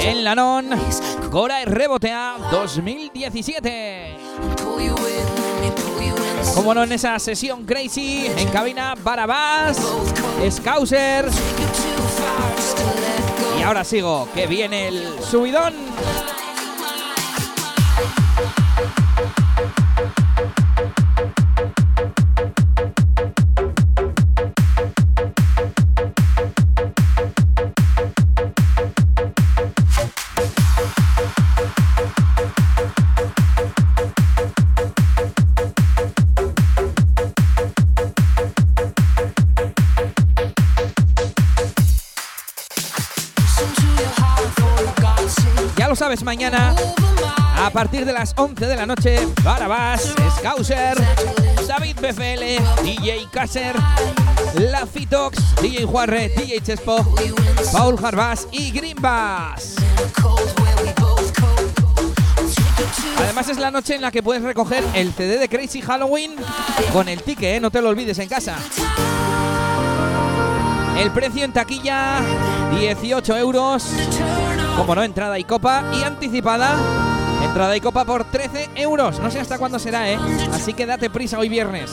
en 0.00 0.24
Lanón, 0.24 0.66
Cora 1.30 1.62
y 1.62 1.64
Rebotea 1.64 2.36
2017. 2.50 4.14
pull 4.58 4.82
you 4.82 4.94
in, 4.94 5.62
me 5.62 5.70
pull 5.70 6.02
you 6.04 6.14
in. 6.14 6.54
Como 6.54 6.74
no 6.74 6.82
en 6.82 6.92
esa 6.92 7.18
sesión 7.18 7.64
crazy, 7.64 8.26
en 8.26 8.46
cabina 8.50 8.94
Barabás, 9.02 9.78
Scouser. 10.50 11.30
Y 13.58 13.62
ahora 13.62 13.84
sigo, 13.84 14.28
que 14.34 14.46
viene 14.46 14.88
el 14.88 15.22
subidón. 15.22 15.72
Sabes, 46.14 46.24
mañana 46.24 46.74
a 47.56 47.70
partir 47.70 48.04
de 48.04 48.12
las 48.12 48.34
11 48.36 48.66
de 48.66 48.76
la 48.76 48.86
noche, 48.86 49.26
Barabás, 49.42 50.14
Scouser, 50.38 50.96
David 51.66 51.96
BFL, 52.00 52.84
DJ 52.84 53.26
Kasser, 53.32 53.74
La 54.54 54.86
Fitox, 54.86 55.38
DJ 55.60 55.84
Juarre, 55.84 56.28
DJ 56.28 56.60
Chespo, 56.60 57.04
Paul 57.72 57.96
Jarbas 57.98 58.46
y 58.52 58.70
Green 58.70 58.96
Bass. 59.00 59.76
Además 63.18 63.48
es 63.48 63.58
la 63.58 63.70
noche 63.70 63.96
en 63.96 64.02
la 64.02 64.12
que 64.12 64.22
puedes 64.22 64.42
recoger 64.42 64.84
el 64.94 65.12
CD 65.12 65.38
de 65.38 65.48
Crazy 65.48 65.80
Halloween 65.80 66.36
con 66.92 67.08
el 67.08 67.22
ticket, 67.22 67.56
¿eh? 67.56 67.60
no 67.60 67.70
te 67.70 67.80
lo 67.80 67.88
olvides 67.88 68.18
en 68.18 68.28
casa. 68.28 68.56
El 70.96 71.10
precio 71.10 71.44
en 71.44 71.52
taquilla, 71.52 72.20
18 72.78 73.36
euros. 73.36 73.88
Como 74.76 74.94
no, 74.94 75.02
entrada 75.02 75.38
y 75.38 75.44
copa. 75.44 75.84
Y 75.98 76.02
anticipada, 76.02 76.76
entrada 77.44 77.76
y 77.76 77.80
copa 77.80 78.04
por 78.04 78.24
13 78.24 78.70
euros. 78.76 79.20
No 79.20 79.30
sé 79.30 79.40
hasta 79.40 79.58
cuándo 79.58 79.78
será, 79.78 80.10
¿eh? 80.10 80.18
Así 80.52 80.72
que 80.74 80.86
date 80.86 81.10
prisa 81.10 81.38
hoy 81.38 81.48
viernes. 81.48 81.90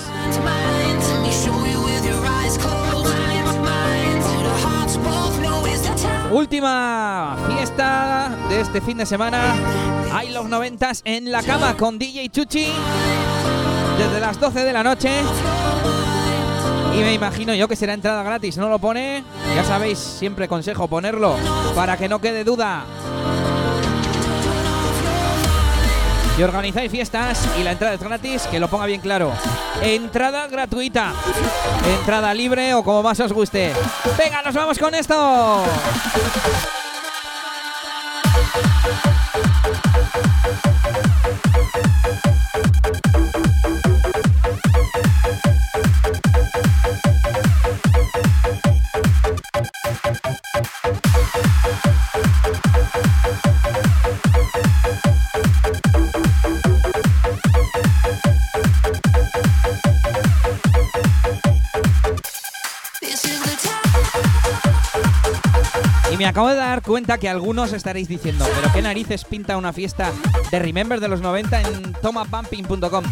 Última 6.31 7.35
fiesta 7.49 8.37
de 8.47 8.61
este 8.61 8.79
fin 8.81 8.97
de 8.97 9.05
semana. 9.05 9.53
Hay 10.13 10.31
los 10.31 10.47
noventas 10.47 11.01
en 11.03 11.31
la 11.31 11.43
cama 11.43 11.75
con 11.75 11.99
DJ 11.99 12.29
Chuchi. 12.29 12.67
Desde 13.97 14.19
las 14.19 14.39
12 14.39 14.63
de 14.63 14.73
la 14.73 14.81
noche. 14.81 15.09
Y 16.93 17.03
me 17.03 17.13
imagino 17.13 17.53
yo 17.55 17.67
que 17.67 17.75
será 17.75 17.93
entrada 17.93 18.21
gratis, 18.23 18.57
¿no 18.57 18.69
lo 18.69 18.79
pone? 18.79 19.23
Ya 19.55 19.63
sabéis, 19.63 19.97
siempre 19.97 20.47
consejo 20.47 20.87
ponerlo 20.87 21.35
para 21.75 21.97
que 21.97 22.09
no 22.09 22.19
quede 22.19 22.43
duda. 22.43 22.83
Si 26.35 26.43
organizáis 26.43 26.89
fiestas 26.89 27.47
y 27.59 27.63
la 27.63 27.73
entrada 27.73 27.93
es 27.93 28.01
gratis, 28.01 28.43
que 28.43 28.59
lo 28.59 28.67
ponga 28.67 28.85
bien 28.85 29.01
claro. 29.01 29.31
Entrada 29.81 30.47
gratuita. 30.47 31.13
Entrada 31.99 32.33
libre 32.33 32.73
o 32.73 32.83
como 32.83 33.03
más 33.03 33.19
os 33.19 33.31
guste. 33.31 33.73
Venga, 34.17 34.41
nos 34.41 34.55
vamos 34.55 34.79
con 34.79 34.95
esto. 34.95 35.63
Acabo 66.31 66.47
de 66.47 66.55
dar 66.55 66.81
cuenta 66.81 67.17
que 67.17 67.27
algunos 67.27 67.73
estaréis 67.73 68.07
diciendo, 68.07 68.45
pero 68.55 68.73
qué 68.73 68.81
narices 68.81 69.25
pinta 69.25 69.57
una 69.57 69.73
fiesta 69.73 70.13
de 70.49 70.59
Remember 70.59 71.01
de 71.01 71.09
los 71.09 71.19
90 71.19 71.61
en 71.61 71.93
tomabumping.com. 72.01 73.03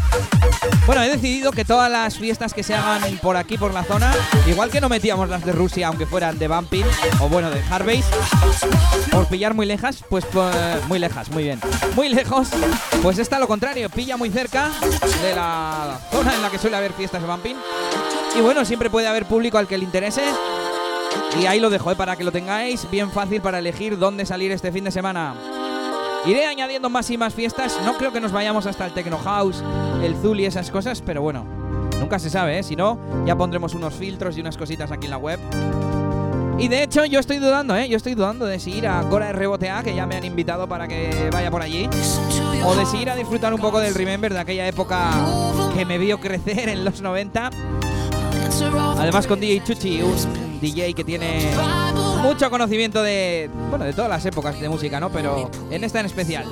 Bueno, 0.85 1.03
he 1.03 1.09
decidido 1.09 1.51
que 1.51 1.65
todas 1.65 1.91
las 1.91 2.17
fiestas 2.17 2.53
que 2.53 2.63
se 2.63 2.73
hagan 2.73 3.01
por 3.17 3.35
aquí, 3.35 3.57
por 3.57 3.73
la 3.73 3.83
zona, 3.83 4.13
igual 4.47 4.71
que 4.71 4.79
no 4.79 4.87
metíamos 4.87 5.27
las 5.27 5.45
de 5.45 5.51
Rusia, 5.51 5.89
aunque 5.89 6.05
fueran 6.05 6.39
de 6.39 6.47
Bumping, 6.47 6.85
o 7.19 7.27
bueno, 7.27 7.49
de 7.49 7.61
Harveys, 7.69 8.05
por 9.11 9.27
pillar 9.27 9.53
muy 9.53 9.65
lejas, 9.65 10.01
pues, 10.09 10.23
pues, 10.31 10.55
muy 10.87 10.97
lejas, 10.97 11.29
muy 11.29 11.43
bien. 11.43 11.59
Muy 11.95 12.07
lejos, 12.07 12.47
pues 13.01 13.19
está 13.19 13.37
lo 13.37 13.49
contrario, 13.49 13.89
pilla 13.89 14.15
muy 14.15 14.29
cerca 14.29 14.71
de 15.21 15.35
la 15.35 15.99
zona 16.09 16.35
en 16.35 16.41
la 16.41 16.49
que 16.49 16.57
suele 16.57 16.77
haber 16.77 16.93
fiestas 16.93 17.21
de 17.21 17.27
Bumping. 17.27 17.57
Y 18.37 18.39
bueno, 18.39 18.63
siempre 18.63 18.89
puede 18.89 19.07
haber 19.07 19.25
público 19.25 19.57
al 19.57 19.67
que 19.67 19.77
le 19.77 19.83
interese. 19.83 20.21
Y 21.39 21.45
ahí 21.45 21.59
lo 21.59 21.69
dejo, 21.69 21.91
¿eh? 21.91 21.95
para 21.95 22.15
que 22.15 22.23
lo 22.23 22.31
tengáis 22.31 22.89
bien 22.89 23.11
fácil 23.11 23.41
para 23.41 23.59
elegir 23.59 23.97
dónde 23.97 24.25
salir 24.25 24.51
este 24.51 24.71
fin 24.71 24.83
de 24.83 24.91
semana. 24.91 25.35
Iré 26.25 26.45
añadiendo 26.45 26.89
más 26.89 27.09
y 27.09 27.17
más 27.17 27.33
fiestas. 27.33 27.79
No 27.85 27.97
creo 27.97 28.11
que 28.11 28.19
nos 28.19 28.31
vayamos 28.31 28.65
hasta 28.65 28.85
el 28.85 28.93
Techno 28.93 29.17
House, 29.17 29.63
el 30.03 30.15
Zul 30.15 30.39
y 30.41 30.45
esas 30.45 30.69
cosas, 30.69 31.01
pero 31.01 31.21
bueno, 31.21 31.45
nunca 31.99 32.19
se 32.19 32.29
sabe, 32.29 32.59
¿eh? 32.59 32.63
Si 32.63 32.75
no, 32.75 32.99
ya 33.25 33.35
pondremos 33.37 33.73
unos 33.73 33.93
filtros 33.93 34.37
y 34.37 34.41
unas 34.41 34.57
cositas 34.57 34.91
aquí 34.91 35.05
en 35.05 35.11
la 35.11 35.17
web. 35.17 35.39
Y 36.57 36.67
de 36.67 36.83
hecho, 36.83 37.05
yo 37.05 37.21
estoy 37.21 37.37
dudando, 37.37 37.73
¿eh? 37.75 37.87
Yo 37.87 37.95
estoy 37.95 38.15
dudando 38.15 38.45
de 38.45 38.59
si 38.59 38.71
ir 38.71 38.87
a 38.87 39.01
Cora 39.03 39.31
RBTA, 39.31 39.81
que 39.81 39.95
ya 39.95 40.05
me 40.05 40.17
han 40.17 40.25
invitado 40.25 40.67
para 40.67 40.89
que 40.89 41.29
vaya 41.31 41.49
por 41.49 41.61
allí. 41.61 41.89
O 42.65 42.75
de 42.75 42.85
si 42.85 42.97
ir 42.97 43.09
a 43.09 43.15
disfrutar 43.15 43.53
un 43.53 43.61
poco 43.61 43.79
del 43.79 43.95
Remember 43.95 44.33
de 44.33 44.39
aquella 44.39 44.67
época 44.67 45.11
que 45.73 45.85
me 45.85 45.97
vio 45.97 46.19
crecer 46.19 46.67
en 46.67 46.83
los 46.83 47.01
90. 47.01 47.49
Además 48.97 49.25
con 49.25 49.39
DJ 49.39 49.63
Chuchi, 49.63 50.01
un 50.01 50.48
DJ 50.59 50.93
que 50.93 51.03
tiene 51.03 51.51
mucho 52.21 52.49
conocimiento 52.49 53.01
de, 53.01 53.49
bueno, 53.69 53.85
de 53.85 53.93
todas 53.93 54.09
las 54.09 54.25
épocas 54.25 54.59
de 54.59 54.69
música, 54.69 54.99
¿no? 54.99 55.09
Pero 55.09 55.49
en 55.71 55.83
esta 55.83 55.99
en 55.99 56.05
especial. 56.05 56.45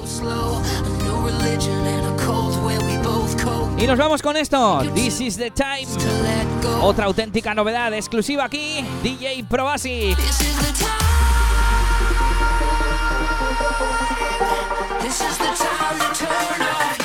Y 3.77 3.85
nos 3.85 3.97
vamos 3.97 4.21
con 4.21 4.37
esto. 4.37 4.81
This 4.95 5.21
is 5.21 5.37
the 5.37 5.51
time. 5.51 5.87
Otra 6.81 7.05
auténtica 7.05 7.53
novedad 7.53 7.93
exclusiva 7.93 8.45
aquí, 8.45 8.83
DJ 9.03 9.45
Probasi. 9.47 10.15
Venga, 14.99 16.96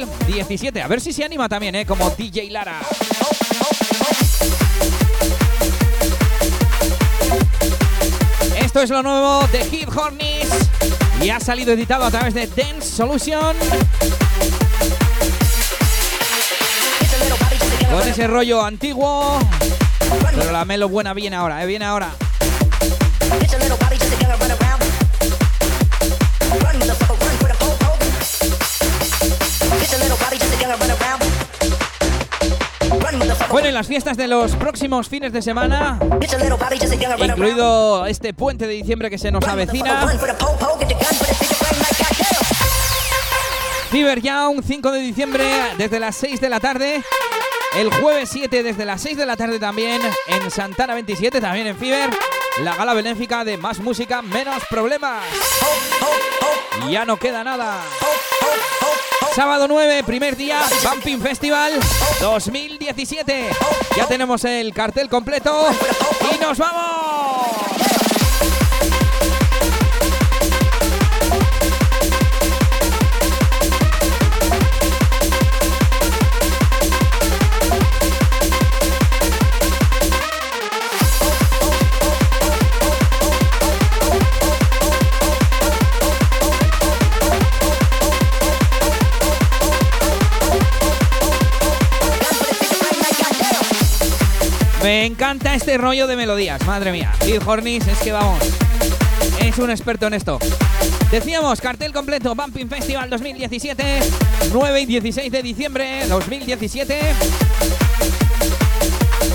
2017. 0.00 0.82
A 0.82 0.88
ver 0.88 1.00
si 1.00 1.12
se 1.12 1.24
anima 1.24 1.48
también, 1.48 1.74
¿eh? 1.74 1.86
Como 1.86 2.10
DJ 2.10 2.50
Lara. 2.50 2.80
Esto 8.56 8.82
es 8.82 8.90
lo 8.90 9.02
nuevo 9.02 9.46
de 9.48 9.60
Kid 9.60 9.88
Hornis 9.88 10.48
y 11.22 11.30
ha 11.30 11.40
salido 11.40 11.72
editado 11.72 12.04
a 12.04 12.10
través 12.10 12.34
de 12.34 12.46
Dance 12.46 12.82
Solution. 12.82 13.56
Con 17.90 18.06
ese 18.06 18.26
rollo 18.26 18.62
antiguo, 18.62 19.38
pero 20.34 20.52
la 20.52 20.64
melo 20.64 20.88
buena 20.88 21.14
viene 21.14 21.36
ahora, 21.36 21.62
¿eh? 21.62 21.66
Viene 21.66 21.86
ahora. 21.86 22.10
En 33.68 33.74
las 33.74 33.86
fiestas 33.86 34.16
de 34.16 34.26
los 34.26 34.56
próximos 34.56 35.08
fines 35.08 35.30
de 35.30 35.42
semana, 35.42 35.98
incluido 37.22 38.06
este 38.06 38.32
puente 38.32 38.66
de 38.66 38.72
diciembre 38.72 39.10
que 39.10 39.18
se 39.18 39.30
nos 39.30 39.46
avecina, 39.46 40.08
Fever 43.90 44.22
Young, 44.22 44.62
5 44.66 44.90
de 44.90 45.00
diciembre, 45.00 45.44
desde 45.76 46.00
las 46.00 46.16
6 46.16 46.40
de 46.40 46.48
la 46.48 46.60
tarde. 46.60 47.02
El 47.76 47.92
jueves 47.92 48.30
7, 48.32 48.62
desde 48.62 48.86
las 48.86 49.02
6 49.02 49.18
de 49.18 49.26
la 49.26 49.36
tarde 49.36 49.58
también, 49.58 50.00
en 50.26 50.50
Santana 50.50 50.94
27, 50.94 51.38
también 51.40 51.66
en 51.66 51.76
Fever. 51.76 52.10
La 52.62 52.74
gala 52.74 52.94
benéfica 52.94 53.44
de 53.44 53.58
más 53.58 53.80
música, 53.80 54.22
menos 54.22 54.62
problemas. 54.70 55.24
Ya 56.88 57.04
no 57.04 57.18
queda 57.18 57.44
nada. 57.44 57.82
Sábado 59.38 59.68
9, 59.68 60.02
primer 60.02 60.36
día, 60.36 60.60
Bumping 60.82 61.20
Festival 61.20 61.70
2017. 62.20 63.50
Ya 63.96 64.08
tenemos 64.08 64.44
el 64.44 64.74
cartel 64.74 65.08
completo 65.08 65.68
y 66.34 66.38
nos 66.40 66.58
vamos. 66.58 67.37
Me 94.88 95.04
encanta 95.04 95.54
este 95.54 95.76
rollo 95.76 96.06
de 96.06 96.16
melodías, 96.16 96.64
madre 96.64 96.92
mía. 96.92 97.12
Bill 97.26 97.42
Hornis, 97.44 97.86
es 97.86 97.98
que 97.98 98.10
vamos, 98.10 98.38
es 99.38 99.58
un 99.58 99.68
experto 99.68 100.06
en 100.06 100.14
esto. 100.14 100.38
Decíamos, 101.10 101.60
cartel 101.60 101.92
completo, 101.92 102.34
Bumping 102.34 102.70
Festival 102.70 103.10
2017, 103.10 104.00
9 104.50 104.80
y 104.80 104.86
16 104.86 105.30
de 105.30 105.42
diciembre 105.42 106.06
2017. 106.08 107.00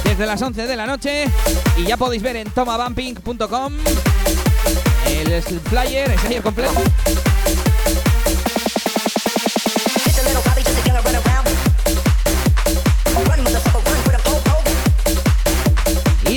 Desde 0.04 0.26
las 0.26 0.41
11 0.41 0.66
de 0.66 0.76
la 0.76 0.88
noche 0.88 1.26
y 1.78 1.84
ya 1.84 1.97
podéis 1.97 2.24
ver 2.24 2.38
en 2.38 2.49
tomabumping.com 2.49 3.74
el 5.06 5.43
flyer, 5.43 6.10
el 6.10 6.20
flyer 6.20 6.41
completo. 6.41 6.82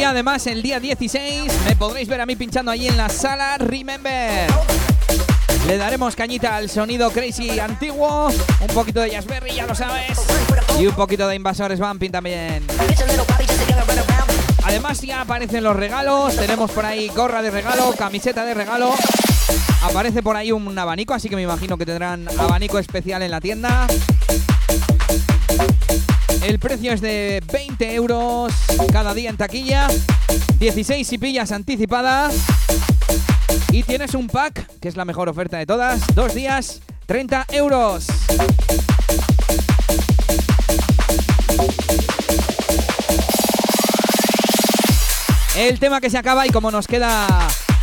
Además 0.06 0.46
el 0.46 0.62
día 0.62 0.78
16 0.78 1.52
me 1.66 1.76
podréis 1.76 2.08
ver 2.08 2.20
a 2.20 2.26
mí 2.26 2.36
pinchando 2.36 2.70
allí 2.70 2.86
en 2.86 2.96
la 2.96 3.08
sala 3.08 3.58
Remember. 3.58 4.48
Le 5.66 5.76
daremos 5.76 6.14
cañita 6.14 6.56
al 6.56 6.70
sonido 6.70 7.10
crazy 7.10 7.58
antiguo, 7.58 8.28
un 8.28 8.68
poquito 8.68 9.00
de 9.00 9.10
Jazzberry, 9.10 9.54
ya 9.54 9.66
lo 9.66 9.74
sabes, 9.74 10.18
y 10.78 10.86
un 10.86 10.94
poquito 10.94 11.26
de 11.26 11.34
invasores 11.34 11.80
bumping 11.80 12.10
también. 12.10 12.64
Además 14.62 15.00
ya 15.00 15.22
aparecen 15.22 15.64
los 15.64 15.74
regalos, 15.74 16.36
tenemos 16.36 16.70
por 16.70 16.84
ahí 16.84 17.08
gorra 17.08 17.42
de 17.42 17.50
regalo, 17.50 17.92
camiseta 17.98 18.44
de 18.44 18.54
regalo. 18.54 18.94
Aparece 19.82 20.22
por 20.22 20.36
ahí 20.36 20.52
un 20.52 20.78
abanico, 20.78 21.14
así 21.14 21.28
que 21.28 21.36
me 21.36 21.42
imagino 21.42 21.76
que 21.76 21.86
tendrán 21.86 22.28
abanico 22.38 22.78
especial 22.78 23.22
en 23.22 23.30
la 23.32 23.40
tienda. 23.40 23.86
El 26.46 26.60
precio 26.60 26.92
es 26.92 27.00
de 27.00 27.42
20 27.52 27.92
euros 27.96 28.52
cada 28.92 29.14
día 29.14 29.30
en 29.30 29.36
taquilla, 29.36 29.88
16 30.60 31.04
si 31.04 31.18
pillas 31.18 31.50
anticipada. 31.50 32.30
Y 33.72 33.82
tienes 33.82 34.14
un 34.14 34.28
pack, 34.28 34.78
que 34.78 34.86
es 34.86 34.96
la 34.96 35.04
mejor 35.04 35.28
oferta 35.28 35.58
de 35.58 35.66
todas, 35.66 36.06
dos 36.14 36.34
días, 36.34 36.82
30 37.06 37.46
euros. 37.50 38.06
El 45.56 45.80
tema 45.80 46.00
que 46.00 46.10
se 46.10 46.18
acaba 46.18 46.46
y 46.46 46.50
como 46.50 46.70
nos 46.70 46.86
queda 46.86 47.26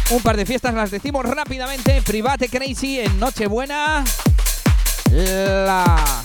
un 0.09 0.21
par 0.21 0.37
de 0.37 0.45
fiestas, 0.45 0.73
las 0.73 0.89
decimos 0.89 1.25
rápidamente. 1.25 2.01
Private 2.01 2.47
Crazy 2.47 3.01
en 3.01 3.19
Nochebuena. 3.19 4.05
La, 5.11 6.23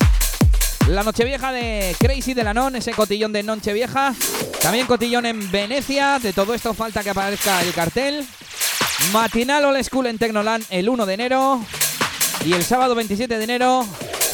la 0.89 1.03
Nochevieja 1.03 1.53
de 1.53 1.95
Crazy 1.99 2.35
de 2.35 2.45
la 2.45 2.55
Non, 2.55 2.75
ese 2.75 2.93
cotillón 2.93 3.33
de 3.33 3.43
Nochevieja. 3.43 4.15
También 4.63 4.87
cotillón 4.87 5.27
en 5.27 5.51
Venecia. 5.51 6.19
De 6.19 6.33
todo 6.33 6.55
esto 6.55 6.73
falta 6.73 7.03
que 7.03 7.11
aparezca 7.11 7.63
el 7.63 7.73
cartel. 7.75 8.27
Matinal 9.13 9.67
All 9.67 9.85
School 9.85 10.07
en 10.07 10.19
Tecnoland 10.19 10.65
el 10.71 10.89
1 10.89 11.07
de 11.07 11.15
enero. 11.15 11.61
Y 12.45 12.53
el 12.55 12.65
sábado 12.65 12.95
27 12.95 13.37
de 13.37 13.45
enero, 13.45 13.85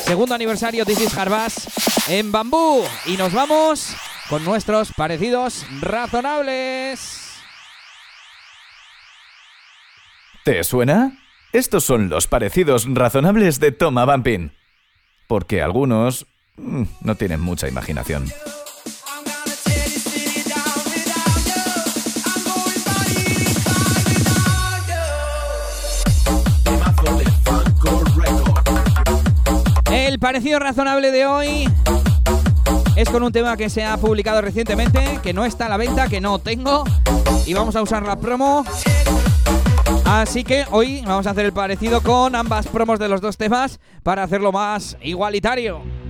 segundo 0.05 0.35
aniversario 0.35 0.85
This 0.85 1.01
is 1.01 1.19
Harbass 1.19 1.69
en 2.09 2.31
Bambú. 2.31 2.85
Y 3.07 3.17
nos 3.17 3.33
vamos 3.33 3.97
con 4.29 4.45
nuestros 4.45 4.93
parecidos 4.93 5.67
razonables. 5.81 7.21
¿Te 10.45 10.63
suena? 10.63 11.19
Estos 11.53 11.85
son 11.85 12.09
los 12.11 12.27
parecidos 12.27 12.87
razonables 12.89 13.59
de 13.59 13.73
Toma 13.73 14.05
Bumping. 14.05 14.53
Porque 15.27 15.63
algunos 15.63 16.27
no 16.57 17.15
tienen 17.17 17.41
mucha 17.41 17.69
imaginación. 17.69 18.27
El 29.91 30.19
parecido 30.19 30.59
razonable 30.59 31.11
de 31.11 31.27
hoy 31.27 31.69
es 32.97 33.09
con 33.09 33.23
un 33.23 33.33
tema 33.33 33.57
que 33.57 33.69
se 33.69 33.85
ha 33.85 33.97
publicado 33.97 34.41
recientemente, 34.41 35.19
que 35.23 35.33
no 35.33 35.45
está 35.45 35.67
a 35.67 35.69
la 35.69 35.77
venta, 35.77 36.09
que 36.09 36.21
no 36.21 36.39
tengo, 36.39 36.85
y 37.47 37.55
vamos 37.55 37.75
a 37.77 37.83
usar 37.83 38.05
la 38.05 38.17
promo. 38.17 38.65
Así 40.05 40.45
que 40.45 40.65
hoy 40.71 41.03
vamos 41.05 41.27
a 41.27 41.31
hacer 41.31 41.47
el 41.47 41.53
parecido 41.53 42.01
con 42.01 42.35
ambas 42.37 42.69
promos 42.69 42.99
de 42.99 43.09
los 43.09 43.21
dos 43.21 43.37
temas 43.37 43.81
para 44.03 44.23
hacerlo 44.23 44.53
más 44.53 44.97
igualitario. 45.03 46.04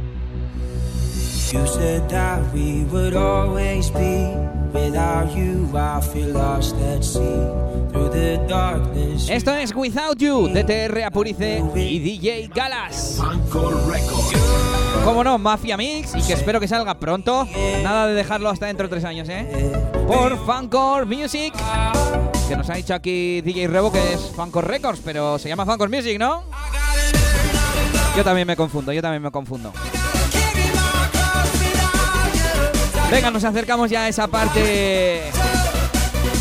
You 1.55 1.64
said 1.68 2.09
that 2.09 2.52
we 2.52 2.82
would 2.90 3.14
always 3.14 3.88
be. 3.88 4.26
Without 4.72 5.30
you, 5.36 5.70
I 5.72 6.00
feel 6.00 6.30
lost 6.30 6.74
at 6.80 7.05
sea. 7.05 7.20
Through 7.92 8.11
the 8.11 8.44
darkness. 8.48 9.30
Esto 9.30 9.55
es 9.55 9.72
Without 9.72 10.18
You, 10.18 10.48
de 10.48 10.64
TR 10.64 11.05
Apurice 11.05 11.62
y 11.76 12.00
DJ 12.00 12.50
Galas. 12.52 13.22
Como 15.05 15.22
no, 15.22 15.38
Mafia 15.38 15.76
Mix 15.76 16.16
y 16.16 16.22
que 16.22 16.32
espero 16.32 16.59
que 16.59 16.66
salga 16.66 16.98
pronto. 16.98 17.46
Nada 17.84 18.09
de 18.09 18.14
dejarlo 18.14 18.50
hasta 18.50 18.66
dentro 18.66 18.88
de 18.88 18.90
tres 18.90 19.05
años, 19.05 19.28
¿eh? 19.28 19.72
Por 20.09 20.44
Fancore 20.44 21.07
Music. 21.07 21.55
Que 22.48 22.57
nos 22.57 22.68
ha 22.68 22.74
dicho 22.74 22.94
aquí 22.94 23.42
DJ 23.42 23.68
Rebo 23.68 23.92
que 23.92 24.14
es 24.14 24.32
Fancore 24.34 24.66
Records, 24.66 25.00
pero 25.05 25.38
se 25.38 25.48
llama 25.48 25.64
Fancore 25.64 25.96
Music, 25.96 26.18
¿no? 26.18 26.42
Yo 28.16 28.24
también 28.24 28.44
me 28.44 28.57
confundo, 28.57 28.92
yo 28.92 29.00
también 29.00 29.22
me 29.22 29.30
confundo. 29.30 29.72
Venga, 33.11 33.30
nos 33.30 33.44
acercamos 33.44 33.90
ya 33.90 34.05
a 34.05 34.09
esa 34.09 34.26
parte 34.28 35.30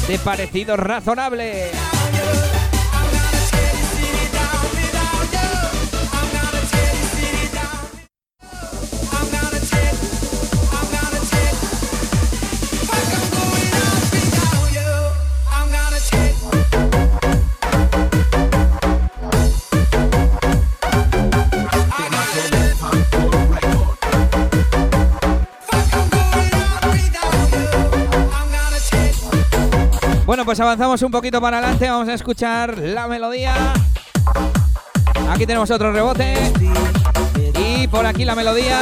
de 0.07 0.19
parecido 0.19 0.75
razonable. 0.75 1.71
Bueno, 30.43 30.57
pues 30.57 30.59
avanzamos 30.59 31.01
un 31.03 31.09
poquito 31.09 31.39
para 31.39 31.59
adelante. 31.59 31.89
Vamos 31.89 32.09
a 32.09 32.15
escuchar 32.15 32.77
la 32.77 33.07
melodía. 33.07 33.55
Aquí 35.29 35.45
tenemos 35.45 35.71
otro 35.71 35.93
rebote. 35.93 36.35
Y 37.57 37.87
por 37.87 38.05
aquí 38.05 38.25
la 38.25 38.35
melodía. 38.35 38.77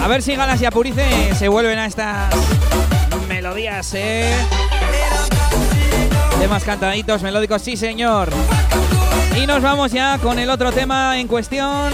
A 0.00 0.06
ver 0.06 0.22
si 0.22 0.36
Galas 0.36 0.62
y 0.62 0.66
Apurice 0.66 1.34
se 1.34 1.48
vuelven 1.48 1.80
a 1.80 1.86
estas 1.86 2.32
melodías, 3.28 3.92
¿eh? 3.94 4.32
Temas 6.44 6.62
cantaditos, 6.62 7.22
melódicos, 7.22 7.62
sí 7.62 7.74
señor. 7.74 8.28
Y 9.34 9.46
nos 9.46 9.62
vamos 9.62 9.90
ya 9.92 10.18
con 10.18 10.38
el 10.38 10.50
otro 10.50 10.72
tema 10.72 11.18
en 11.18 11.26
cuestión. 11.26 11.90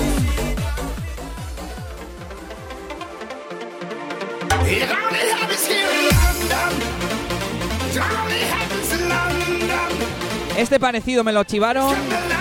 Este 10.57 10.81
parecido 10.81 11.23
me 11.23 11.33
lo 11.33 11.45
chivaron, 11.45 11.95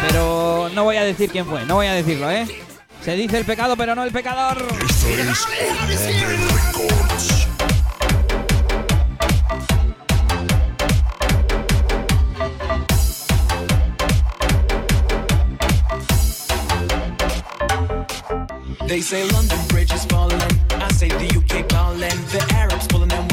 pero 0.07 0.71
no 0.73 0.85
voy 0.85 0.95
a 0.95 1.03
decir 1.03 1.29
quién 1.29 1.45
fue, 1.45 1.63
no 1.67 1.75
voy 1.75 1.85
a 1.85 1.93
decirlo, 1.93 2.31
¿eh? 2.31 2.47
Se 3.05 3.13
dice 3.13 3.37
el 3.37 3.45
pecado, 3.45 3.77
pero 3.77 3.93
no 3.93 4.03
el 4.03 4.11
pecador. 4.11 4.57
They 5.87 5.95
say 5.95 6.48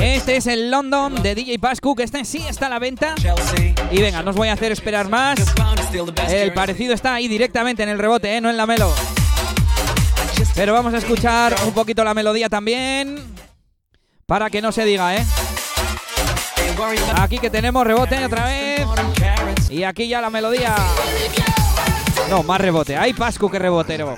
Este 0.03 0.37
es 0.37 0.47
el 0.47 0.71
London 0.71 1.23
de 1.23 1.35
DJ 1.35 1.59
Pascu, 1.59 1.97
que 1.97 2.03
este 2.03 2.27
sí 2.27 2.45
está 2.47 2.67
a 2.67 2.69
la 2.69 2.79
venta. 2.79 3.15
Y 3.91 4.03
venga, 4.03 4.23
no 4.23 4.33
os 4.33 4.37
voy 4.37 4.49
a 4.49 4.53
hacer 4.53 4.71
esperar 4.71 5.09
más. 5.09 5.39
El 6.29 6.53
parecido 6.53 6.93
está 6.93 7.15
ahí 7.15 7.27
directamente 7.27 7.83
en 7.83 7.89
el 7.89 7.99
rebote, 7.99 8.37
¿eh? 8.37 8.41
no 8.43 8.51
en 8.51 8.59
la 8.59 8.67
melo. 8.67 8.93
Pero 10.55 10.75
vamos 10.75 10.93
a 10.93 10.99
escuchar 10.99 11.57
un 11.65 11.73
poquito 11.73 12.05
la 12.05 12.13
melodía 12.13 12.51
también. 12.51 13.17
Para 14.27 14.51
que 14.51 14.61
no 14.61 14.73
se 14.73 14.85
diga, 14.85 15.17
¿eh? 15.17 15.25
Aquí 17.17 17.39
que 17.39 17.49
tenemos 17.49 17.87
rebote 17.87 18.23
otra 18.23 18.45
vez. 18.45 18.87
Y 19.71 19.85
aquí 19.85 20.07
ya 20.07 20.21
la 20.21 20.29
melodía. 20.29 20.77
No, 22.29 22.43
más 22.43 22.61
rebote. 22.61 22.97
Hay 22.99 23.15
Pascu 23.15 23.51
que 23.51 23.59
rebotero. 23.59 24.17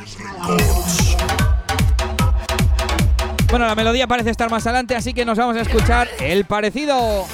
Bueno, 3.50 3.66
la 3.66 3.74
melodía 3.74 4.06
parece 4.06 4.30
estar 4.30 4.50
más 4.50 4.66
adelante, 4.66 4.94
así 4.94 5.14
que 5.14 5.24
nos 5.24 5.38
vamos 5.38 5.56
a 5.56 5.62
escuchar 5.62 6.08
el 6.20 6.44
parecido. 6.44 7.26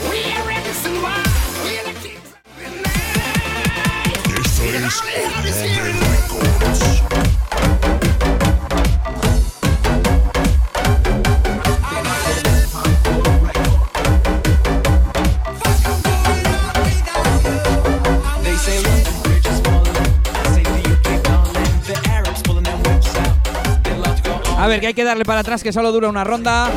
A 24.65 24.67
ver, 24.67 24.81
que 24.81 24.87
hay 24.87 24.95
que 24.95 25.05
darle 25.05 25.27
para 25.27 25.41
atrás, 25.41 25.63
que 25.63 25.75
solo 25.75 25.93
dura 25.93 26.09
una 26.09 26.25
ronda. 26.25 26.71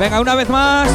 Venga, 0.00 0.20
una 0.22 0.34
vez 0.36 0.48
más. 0.48 0.88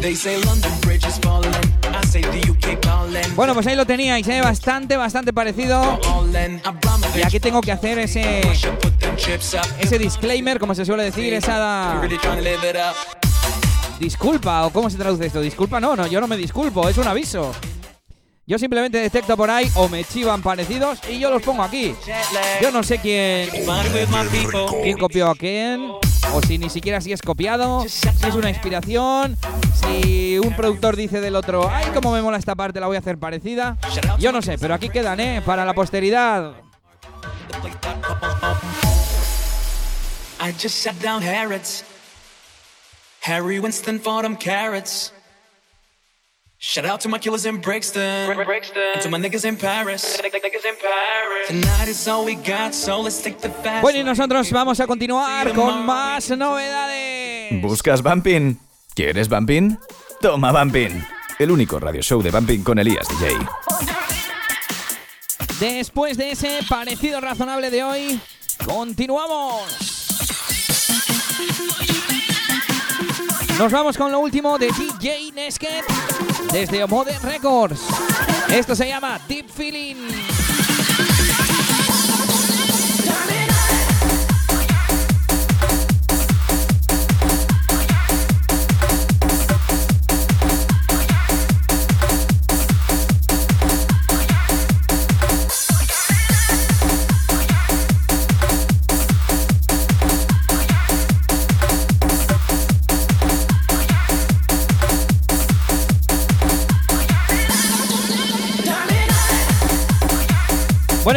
They 0.00 0.16
say 0.16 0.36
London 0.44 0.71
Bueno, 3.34 3.54
pues 3.54 3.66
ahí 3.66 3.76
lo 3.76 3.86
teníais, 3.86 4.26
¿eh? 4.28 4.40
Bastante, 4.42 4.96
bastante 4.96 5.32
parecido. 5.32 5.98
Y 7.16 7.22
aquí 7.22 7.40
tengo 7.40 7.60
que 7.60 7.72
hacer 7.72 7.98
ese, 7.98 8.42
ese 9.78 9.98
disclaimer, 9.98 10.58
como 10.58 10.74
se 10.74 10.84
suele 10.84 11.04
decir, 11.04 11.32
esa 11.32 12.00
disculpa, 13.98 14.66
o 14.66 14.70
cómo 14.70 14.90
se 14.90 14.98
traduce 14.98 15.26
esto. 15.26 15.40
Disculpa, 15.40 15.80
no, 15.80 15.96
no, 15.96 16.06
yo 16.06 16.20
no 16.20 16.26
me 16.26 16.36
disculpo, 16.36 16.88
es 16.88 16.98
un 16.98 17.08
aviso. 17.08 17.52
Yo 18.44 18.58
simplemente 18.58 18.98
detecto 18.98 19.36
por 19.36 19.50
ahí 19.50 19.70
o 19.76 19.88
me 19.88 20.04
chivan 20.04 20.42
parecidos 20.42 20.98
y 21.08 21.18
yo 21.18 21.30
los 21.30 21.42
pongo 21.42 21.62
aquí. 21.62 21.94
Yo 22.60 22.70
no 22.70 22.82
sé 22.82 22.98
quién, 22.98 23.48
quién 24.82 24.98
copió 24.98 25.30
a 25.30 25.34
quién, 25.36 25.92
o 26.32 26.40
si 26.40 26.58
ni 26.58 26.70
siquiera 26.70 27.00
si 27.00 27.12
es 27.12 27.22
copiado, 27.22 27.84
si 27.88 28.26
es 28.26 28.34
una 28.34 28.48
inspiración, 28.48 29.36
si 29.74 30.38
un 30.38 30.54
productor 30.54 30.96
dice 30.96 31.20
del 31.20 31.36
otro, 31.36 31.68
ay, 31.70 31.86
cómo 31.92 32.12
me 32.12 32.22
mola 32.22 32.38
esta 32.38 32.54
parte, 32.54 32.80
la 32.80 32.86
voy 32.86 32.96
a 32.96 33.00
hacer 33.00 33.18
parecida. 33.18 33.76
Yo 34.18 34.32
no 34.32 34.42
sé, 34.42 34.56
pero 34.58 34.74
aquí 34.74 34.88
quedan, 34.88 35.20
¿eh? 35.20 35.42
Para 35.44 35.64
la 35.64 35.74
posteridad. 35.74 36.54
I 40.40 40.52
just 40.52 40.82
sat 40.82 40.96
down 41.00 41.22
Harrods. 41.22 41.84
Harry 43.22 43.60
Winston 43.60 44.00
for 44.00 44.22
them 44.22 44.36
carrots. 44.36 45.12
Shout 46.64 46.84
out 46.84 47.00
to 47.00 47.08
my 47.08 47.18
killers 47.18 47.44
in 47.44 47.56
Brixton. 47.56 48.00
And 48.00 49.02
to 49.02 49.08
my 49.10 49.18
niggas 49.18 49.44
in 49.44 49.56
Paris. 49.56 50.16
Tonight 51.48 51.88
is 51.88 52.06
all 52.06 52.24
we 52.24 52.36
got, 52.36 52.72
so 52.72 53.00
let's 53.00 53.20
take 53.20 53.40
the 53.40 53.48
fast. 53.48 53.82
Bueno, 53.82 53.98
y 53.98 54.04
nosotros 54.04 54.48
vamos 54.52 54.78
a 54.78 54.86
continuar 54.86 55.52
con 55.54 55.84
más 55.84 56.30
novedades. 56.30 57.60
¿Buscas 57.60 58.00
Bumping? 58.00 58.60
¿Quieres 58.94 59.28
Bumping? 59.28 59.76
Toma 60.20 60.52
Bumping. 60.52 61.04
El 61.40 61.50
único 61.50 61.80
radio 61.80 62.00
show 62.00 62.22
de 62.22 62.30
Bumping 62.30 62.62
con 62.62 62.78
Elías 62.78 63.08
DJ. 63.08 63.38
Después 65.58 66.16
de 66.16 66.30
ese 66.30 66.60
parecido 66.68 67.20
razonable 67.20 67.70
de 67.70 67.82
hoy, 67.82 68.20
continuamos. 68.64 70.02
Nos 73.58 73.70
vamos 73.70 73.96
con 73.96 74.10
lo 74.10 74.18
último 74.20 74.58
de 74.58 74.68
DJ 74.68 75.32
Nesket 75.32 75.84
desde 76.52 76.86
Modern 76.86 77.22
Records. 77.22 77.80
Esto 78.48 78.74
se 78.74 78.88
llama 78.88 79.20
Deep 79.28 79.48
Feeling. 79.48 79.96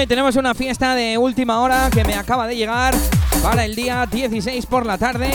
Tenemos 0.08 0.36
una 0.36 0.54
fiesta 0.54 0.94
de 0.94 1.18
última 1.18 1.62
hora 1.62 1.90
que 1.92 2.04
me 2.04 2.14
acaba 2.14 2.46
de 2.46 2.56
llegar 2.56 2.94
para 3.42 3.66
el 3.66 3.76
día 3.76 4.06
16 4.06 4.66
por 4.68 4.86
la 4.86 5.00
tarde. 5.00 5.32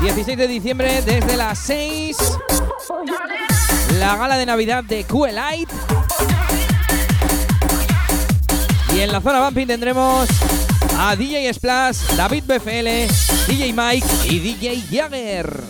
16 0.00 0.36
de 0.36 0.48
diciembre 0.48 1.00
desde 1.02 1.36
las 1.36 1.58
6. 1.60 2.16
La 4.00 4.16
gala 4.16 4.36
de 4.36 4.46
Navidad 4.46 4.82
de 4.82 5.06
Light. 5.32 5.70
Y 8.96 9.00
en 9.00 9.12
la 9.12 9.20
zona 9.20 9.40
bumping 9.44 9.68
tendremos 9.68 10.28
a 10.98 11.14
DJ 11.14 11.54
Splash, 11.54 11.98
David 12.16 12.44
BFL, 12.46 13.48
DJ 13.48 13.72
Mike 13.72 14.06
y 14.24 14.38
DJ 14.40 14.82
Jagger. 14.90 15.61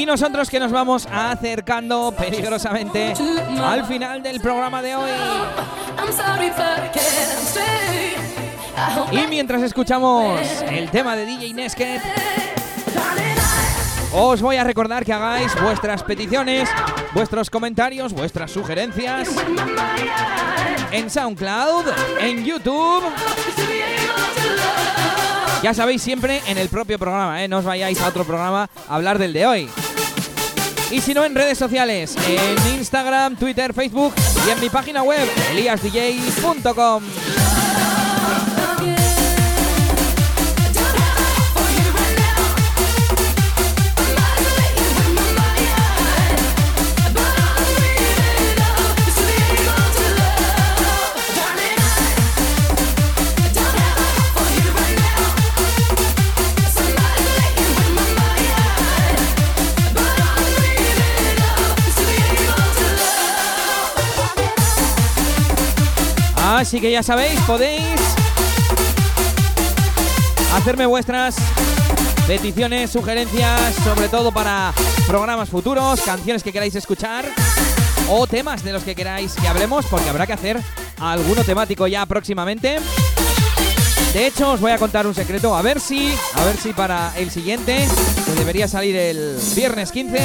Y 0.00 0.06
nosotros 0.06 0.48
que 0.48 0.58
nos 0.58 0.72
vamos 0.72 1.06
acercando 1.12 2.10
peligrosamente 2.16 3.12
al 3.62 3.84
final 3.84 4.22
del 4.22 4.40
programa 4.40 4.80
de 4.80 4.96
hoy. 4.96 5.10
Y 9.12 9.26
mientras 9.26 9.60
escuchamos 9.60 10.40
el 10.70 10.90
tema 10.90 11.14
de 11.16 11.26
DJ 11.26 11.52
Nesket, 11.52 12.00
os 14.14 14.40
voy 14.40 14.56
a 14.56 14.64
recordar 14.64 15.04
que 15.04 15.12
hagáis 15.12 15.52
vuestras 15.60 16.02
peticiones, 16.02 16.70
vuestros 17.12 17.50
comentarios, 17.50 18.14
vuestras 18.14 18.50
sugerencias 18.50 19.28
en 20.92 21.10
SoundCloud, 21.10 21.84
en 22.20 22.42
YouTube. 22.42 23.04
Ya 25.62 25.74
sabéis, 25.74 26.00
siempre 26.00 26.40
en 26.46 26.56
el 26.56 26.70
propio 26.70 26.98
programa, 26.98 27.44
¿eh? 27.44 27.48
no 27.48 27.58
os 27.58 27.66
vayáis 27.66 28.00
a 28.00 28.08
otro 28.08 28.24
programa 28.24 28.70
a 28.88 28.94
hablar 28.94 29.18
del 29.18 29.34
de 29.34 29.46
hoy. 29.46 29.68
Y 30.90 31.00
si 31.00 31.14
no, 31.14 31.24
en 31.24 31.34
redes 31.34 31.56
sociales, 31.56 32.16
en 32.28 32.78
Instagram, 32.78 33.36
Twitter, 33.36 33.72
Facebook 33.72 34.12
y 34.46 34.50
en 34.50 34.60
mi 34.60 34.68
página 34.68 35.02
web, 35.02 35.28
eliasdj.com. 35.52 37.02
Así 66.60 66.78
que 66.78 66.90
ya 66.90 67.02
sabéis, 67.02 67.40
podéis 67.46 67.82
hacerme 70.54 70.84
vuestras 70.84 71.36
peticiones, 72.26 72.90
sugerencias, 72.90 73.74
sobre 73.76 74.10
todo 74.10 74.30
para 74.30 74.74
programas 75.06 75.48
futuros, 75.48 76.02
canciones 76.02 76.42
que 76.42 76.52
queráis 76.52 76.74
escuchar 76.74 77.24
o 78.10 78.26
temas 78.26 78.62
de 78.62 78.74
los 78.74 78.82
que 78.84 78.94
queráis 78.94 79.32
que 79.36 79.48
hablemos, 79.48 79.86
porque 79.86 80.10
habrá 80.10 80.26
que 80.26 80.34
hacer 80.34 80.60
alguno 81.00 81.44
temático 81.44 81.86
ya 81.86 82.04
próximamente. 82.04 82.76
De 84.12 84.26
hecho, 84.26 84.52
os 84.52 84.60
voy 84.60 84.72
a 84.72 84.76
contar 84.76 85.06
un 85.06 85.14
secreto, 85.14 85.56
a 85.56 85.62
ver 85.62 85.80
si, 85.80 86.12
a 86.34 86.44
ver 86.44 86.58
si 86.58 86.74
para 86.74 87.16
el 87.16 87.30
siguiente, 87.30 87.88
que 88.26 88.32
debería 88.32 88.68
salir 88.68 88.96
el 88.96 89.38
viernes 89.56 89.90
15, 89.92 90.18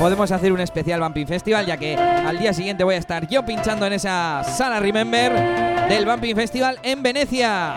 podemos 0.00 0.32
hacer 0.32 0.50
un 0.50 0.60
especial 0.60 0.98
Bumping 0.98 1.26
Festival, 1.26 1.66
ya 1.66 1.76
que 1.76 1.94
al 1.94 2.38
día 2.38 2.54
siguiente 2.54 2.82
voy 2.84 2.94
a 2.94 2.98
estar 2.98 3.28
yo 3.28 3.44
pinchando 3.44 3.86
en 3.86 3.92
esa 3.92 4.42
sala 4.44 4.80
Remember 4.80 5.30
del 5.90 6.06
Bumping 6.06 6.34
Festival 6.34 6.78
en 6.82 7.02
Venecia. 7.02 7.74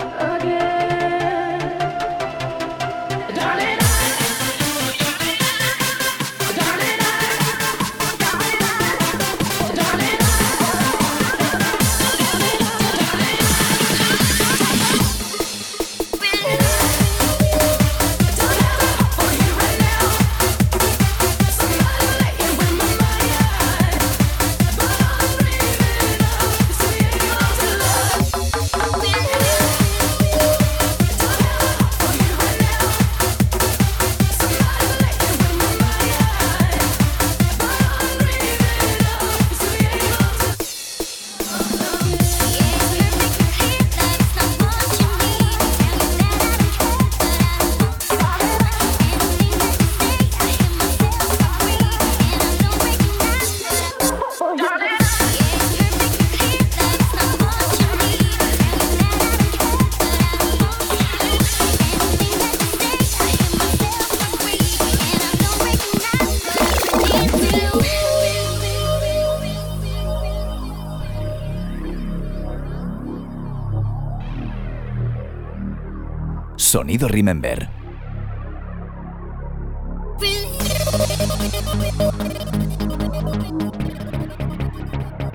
Remember. 77.14 77.70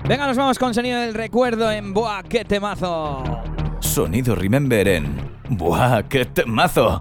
Venga, 0.09 0.27
nos 0.27 0.37
vamos 0.37 0.59
con 0.59 0.75
sonido 0.75 1.01
del 1.01 1.15
recuerdo 1.15 1.71
en 1.71 1.95
Buah, 1.95 2.25
qué 2.25 2.45
temazo. 2.45 3.23
Sonido 3.79 4.35
Remember 4.35 4.89
en. 4.89 5.17
¡Buah, 5.51 6.03
qué 6.09 6.25
temazo! 6.25 7.01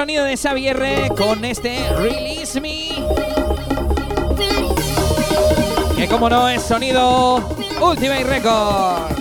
Sonido 0.00 0.24
de 0.24 0.34
Xavier 0.34 1.10
con 1.14 1.44
este 1.44 1.76
Release 1.98 2.58
Me. 2.58 2.88
Que 5.94 6.08
como 6.08 6.30
no 6.30 6.48
es 6.48 6.62
sonido 6.62 7.36
Ultimate 7.82 8.24
Records. 8.24 9.19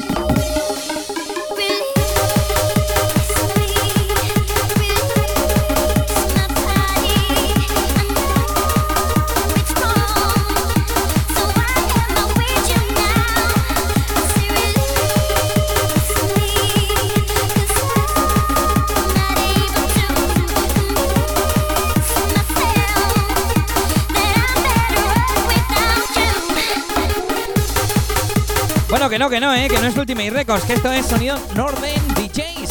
Que 29.20 29.26
no, 29.26 29.30
que 29.30 29.40
no, 29.42 29.54
eh, 29.54 29.68
que 29.68 29.78
no 29.80 29.88
es 29.88 29.98
Ultimate 29.98 30.30
Records, 30.30 30.64
que 30.64 30.74
esto 30.76 30.90
es 30.94 31.06
sonido 31.06 31.38
Northern 31.54 32.08
DJs. 32.16 32.70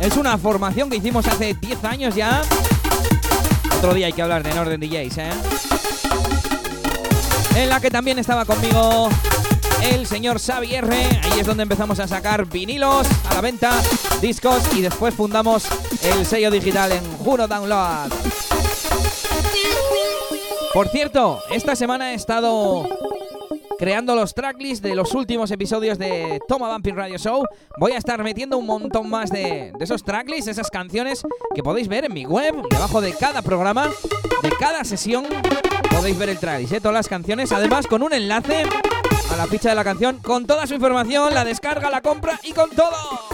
Es 0.00 0.16
una 0.16 0.36
formación 0.38 0.90
que 0.90 0.96
hicimos 0.96 1.24
hace 1.28 1.54
10 1.54 1.84
años 1.84 2.16
ya. 2.16 2.42
Otro 3.78 3.94
día 3.94 4.06
hay 4.06 4.12
que 4.12 4.20
hablar 4.20 4.42
de 4.42 4.52
Northern 4.54 4.80
DJs, 4.80 5.18
eh. 5.18 5.30
En 7.54 7.68
la 7.68 7.80
que 7.80 7.92
también 7.92 8.18
estaba 8.18 8.44
conmigo 8.44 9.08
el 9.84 10.04
señor 10.04 10.40
Xavier. 10.40 10.84
Ahí 10.90 11.38
es 11.38 11.46
donde 11.46 11.62
empezamos 11.62 12.00
a 12.00 12.08
sacar 12.08 12.44
vinilos 12.46 13.06
a 13.30 13.34
la 13.34 13.40
venta, 13.40 13.80
discos 14.20 14.64
y 14.74 14.80
después 14.80 15.14
fundamos 15.14 15.64
el 16.02 16.26
sello 16.26 16.50
digital 16.50 16.90
en 16.90 17.04
Juno 17.18 17.46
Download. 17.46 18.10
Por 20.72 20.88
cierto, 20.88 21.40
esta 21.52 21.76
semana 21.76 22.10
he 22.10 22.14
estado 22.14 23.03
creando 23.84 24.14
los 24.14 24.32
tracklists 24.32 24.80
de 24.80 24.94
los 24.94 25.12
últimos 25.12 25.50
episodios 25.50 25.98
de 25.98 26.40
Toma 26.48 26.72
Bumping 26.72 26.96
Radio 26.96 27.18
Show. 27.18 27.44
Voy 27.78 27.92
a 27.92 27.98
estar 27.98 28.24
metiendo 28.24 28.56
un 28.56 28.64
montón 28.64 29.10
más 29.10 29.28
de, 29.28 29.72
de 29.78 29.84
esos 29.84 30.02
tracklists, 30.02 30.48
esas 30.48 30.70
canciones 30.70 31.22
que 31.54 31.62
podéis 31.62 31.86
ver 31.86 32.06
en 32.06 32.14
mi 32.14 32.24
web, 32.24 32.54
debajo 32.70 33.02
de 33.02 33.12
cada 33.12 33.42
programa, 33.42 33.90
de 34.42 34.50
cada 34.58 34.84
sesión. 34.84 35.26
Podéis 35.90 36.16
ver 36.16 36.30
el 36.30 36.38
tracklist, 36.38 36.72
¿eh? 36.72 36.80
todas 36.80 36.94
las 36.94 37.08
canciones, 37.08 37.52
además 37.52 37.86
con 37.86 38.02
un 38.02 38.14
enlace 38.14 38.64
a 39.30 39.36
la 39.36 39.46
ficha 39.46 39.68
de 39.68 39.74
la 39.74 39.84
canción, 39.84 40.16
con 40.16 40.46
toda 40.46 40.66
su 40.66 40.72
información, 40.72 41.34
la 41.34 41.44
descarga, 41.44 41.90
la 41.90 42.00
compra 42.00 42.40
y 42.42 42.52
con 42.52 42.70
todo. 42.70 43.33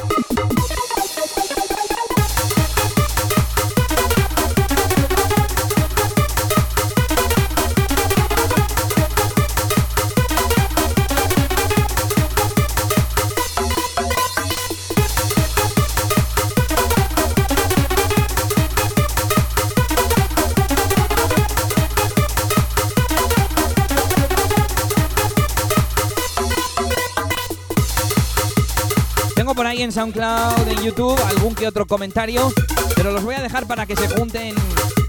En 29.80 29.92
SoundCloud, 29.92 30.68
en 30.68 30.82
YouTube, 30.82 31.18
algún 31.26 31.54
que 31.54 31.66
otro 31.66 31.86
comentario, 31.86 32.52
pero 32.94 33.12
los 33.12 33.24
voy 33.24 33.34
a 33.34 33.40
dejar 33.40 33.66
para 33.66 33.86
que 33.86 33.96
se 33.96 34.08
junten 34.08 34.54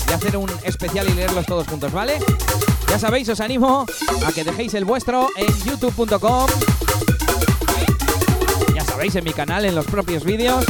y 0.07 0.13
hacer 0.13 0.37
un 0.37 0.49
especial 0.63 1.09
y 1.09 1.13
leerlos 1.13 1.45
todos 1.45 1.67
juntos, 1.67 1.91
¿vale? 1.91 2.19
Ya 2.87 2.97
sabéis, 2.97 3.27
os 3.27 3.41
animo 3.41 3.85
a 4.25 4.31
que 4.31 4.45
dejéis 4.45 4.73
el 4.75 4.85
vuestro 4.85 5.27
en 5.35 5.53
youtube.com. 5.65 6.47
Ya 8.73 8.85
sabéis, 8.85 9.13
en 9.15 9.25
mi 9.25 9.33
canal, 9.33 9.65
en 9.65 9.75
los 9.75 9.85
propios 9.85 10.23
vídeos. 10.23 10.63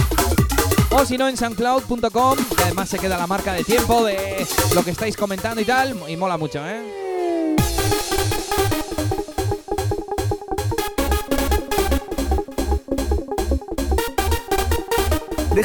O 0.90 1.06
si 1.06 1.20
no, 1.20 1.30
en 1.30 1.38
soundcloud.com, 1.38 2.38
que 2.58 2.64
además 2.64 2.90
se 2.90 2.98
queda 2.98 3.20
la 3.20 3.28
marca 3.28 3.54
de 3.54 3.64
tiempo 3.64 4.04
de 4.04 4.48
lo 4.74 4.84
que 4.84 4.90
estáis 4.90 5.16
comentando 5.16 5.62
y 5.62 5.66
tal, 5.66 5.96
y 6.08 6.18
mola 6.18 6.38
mucho, 6.38 6.60
¿eh? 6.68 7.01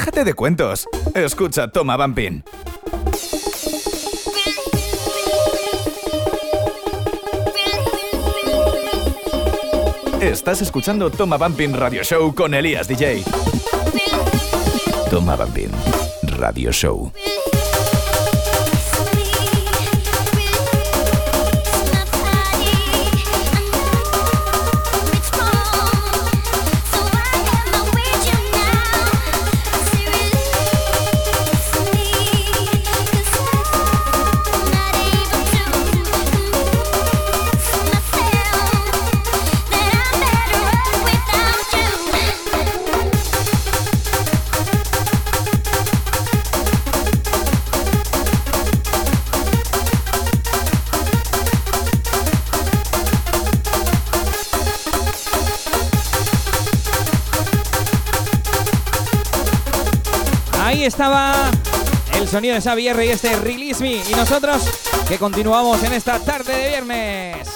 déjate 0.06 0.24
de 0.24 0.34
cuentos. 0.34 0.88
Escucha, 1.14 1.68
toma, 1.68 1.96
Bampin. 1.96 2.44
Estás 10.20 10.60
escuchando 10.62 11.10
Toma 11.10 11.36
Bampin 11.36 11.74
Radio 11.74 12.02
Show 12.04 12.34
con 12.34 12.54
Elías 12.54 12.86
DJ. 12.88 13.24
Toma 15.10 15.34
Bampin 15.34 15.70
Radio 16.22 16.72
Show. 16.72 17.12
sonido 62.36 62.54
de 62.54 62.60
Xavi 62.60 62.82
y 62.82 62.88
este 62.88 63.34
Release 63.36 63.82
Me. 63.82 63.94
Y 63.94 64.14
nosotros 64.14 64.62
que 65.08 65.16
continuamos 65.16 65.82
en 65.84 65.94
esta 65.94 66.22
tarde 66.22 66.52
de 66.54 66.68
viernes. 66.68 67.48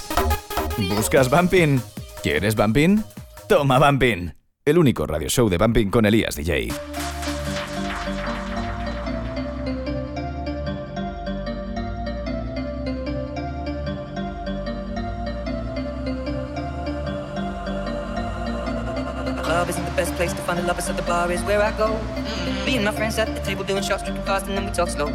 ¿Buscas 0.97 1.29
Bumping? 1.29 1.83
¿Quieres 2.23 2.57
Bumping? 2.57 3.05
Toma 3.47 3.79
Bumping. 3.79 4.33
El 4.65 4.79
único 4.79 5.07
radio 5.07 5.29
show 5.29 5.51
de 5.51 5.59
Bumping 5.59 5.91
con 5.91 6.07
Elías 6.07 6.35
DJ. 6.35 6.73
the 19.67 19.93
best 19.97 20.15
place 20.15 20.33
to 20.33 20.43
find 20.43 20.59
the 20.59 21.03
bar 21.07 21.31
is 21.31 21.43
where 21.43 21.63
I 21.63 21.73
go. 21.77 21.89
Mm. 21.89 22.67
Me 22.67 22.77
and 22.77 22.85
my 22.85 22.93
friends 22.93 23.19
at 23.19 23.35
the 23.35 23.41
table 23.41 23.65
doing 23.65 23.83
shots, 23.83 24.03
fast, 24.25 24.47
and 24.47 24.57
then 24.57 24.65
we 24.65 24.71
talk 24.73 24.89
slow. 24.89 25.09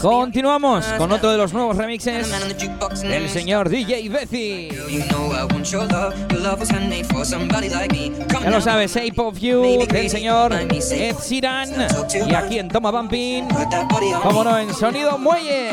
Continuamos 0.00 0.84
con 0.98 1.12
otro 1.12 1.30
de 1.30 1.38
los 1.38 1.52
nuevos 1.52 1.76
remixes. 1.76 2.30
Del 3.02 3.28
señor 3.28 3.68
DJ 3.68 4.08
Bethy. 4.08 4.68
Ya 8.42 8.50
lo 8.50 8.60
sabes, 8.60 8.94
Shape 8.94 9.20
of 9.20 9.38
You 9.38 9.86
del 9.86 10.10
señor 10.10 10.52
Ed 10.52 11.16
Sheeran. 11.22 11.70
y 12.28 12.34
aquí 12.34 12.58
en 12.58 12.68
Toma 12.68 12.90
Bumping, 12.90 13.48
como 14.22 14.44
no, 14.44 14.58
en 14.58 14.74
Sonido 14.74 15.18
Muelle. 15.18 15.72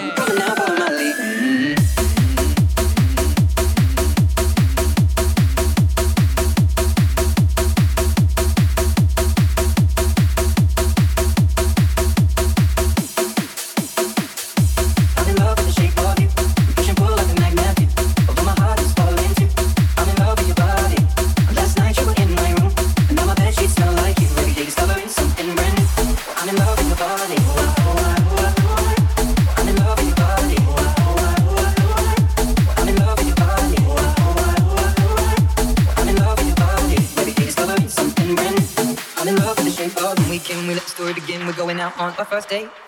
birthday. 42.42 42.81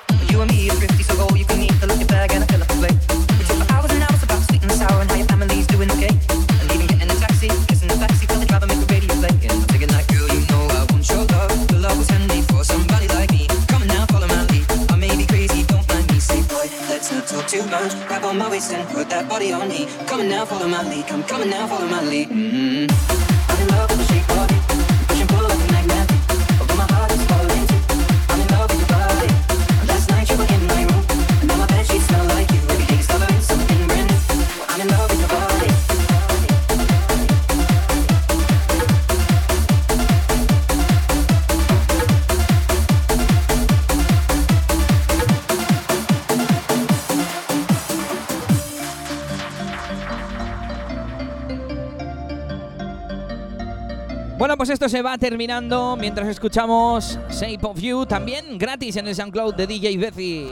pues 54.63 54.69
esto 54.69 54.87
se 54.87 55.01
va 55.01 55.17
terminando 55.17 55.97
mientras 55.99 56.25
escuchamos 56.29 57.19
Shape 57.29 57.59
of 57.63 57.77
You, 57.81 58.05
también 58.05 58.57
gratis 58.57 58.95
en 58.95 59.09
el 59.09 59.13
SoundCloud 59.13 59.55
de 59.55 59.67
DJ 59.67 59.97
Bezi. 59.97 60.47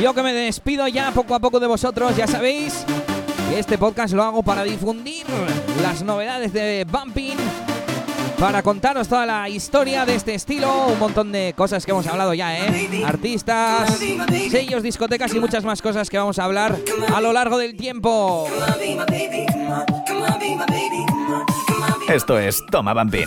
Yo 0.00 0.12
que 0.12 0.22
me 0.24 0.32
despido 0.32 0.88
ya 0.88 1.12
poco 1.12 1.36
a 1.36 1.38
poco 1.38 1.60
de 1.60 1.68
vosotros, 1.68 2.16
ya 2.16 2.26
sabéis 2.26 2.84
que 3.48 3.60
este 3.60 3.78
podcast 3.78 4.12
lo 4.12 4.24
hago 4.24 4.42
para 4.42 4.64
difundir 4.64 5.24
las 5.80 6.02
novedades 6.02 6.52
de 6.52 6.84
Bumping 6.90 7.36
para 8.42 8.60
contarnos 8.64 9.06
toda 9.06 9.24
la 9.24 9.48
historia 9.48 10.04
de 10.04 10.16
este 10.16 10.34
estilo, 10.34 10.88
un 10.88 10.98
montón 10.98 11.30
de 11.30 11.54
cosas 11.56 11.84
que 11.86 11.92
hemos 11.92 12.08
hablado 12.08 12.34
ya, 12.34 12.58
¿eh? 12.58 13.04
Artistas, 13.06 14.00
sellos, 14.50 14.82
discotecas 14.82 15.32
y 15.32 15.38
muchas 15.38 15.64
más 15.64 15.80
cosas 15.80 16.10
que 16.10 16.18
vamos 16.18 16.40
a 16.40 16.44
hablar 16.44 16.76
a 17.14 17.20
lo 17.20 17.32
largo 17.32 17.56
del 17.56 17.76
tiempo. 17.76 18.48
Esto 22.08 22.36
es 22.36 22.66
Toma 22.68 22.92
Bambín. 22.92 23.26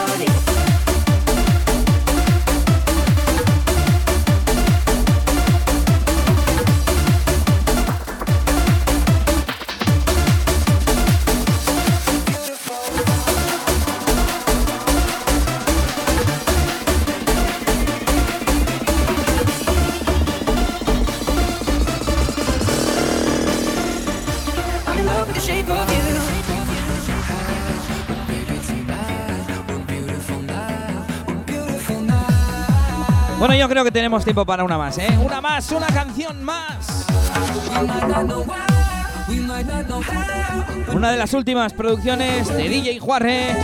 Bueno, 33.41 33.55
yo 33.55 33.67
creo 33.67 33.83
que 33.83 33.89
tenemos 33.89 34.23
tiempo 34.23 34.45
para 34.45 34.63
una 34.63 34.77
más, 34.77 34.99
¿eh? 34.99 35.17
Una 35.19 35.41
más, 35.41 35.71
una 35.71 35.87
canción 35.87 36.43
más. 36.43 37.07
Una 40.93 41.11
de 41.11 41.17
las 41.17 41.33
últimas 41.33 41.73
producciones 41.73 42.47
de 42.49 42.69
DJ 42.69 42.99
Juarre. 42.99 43.55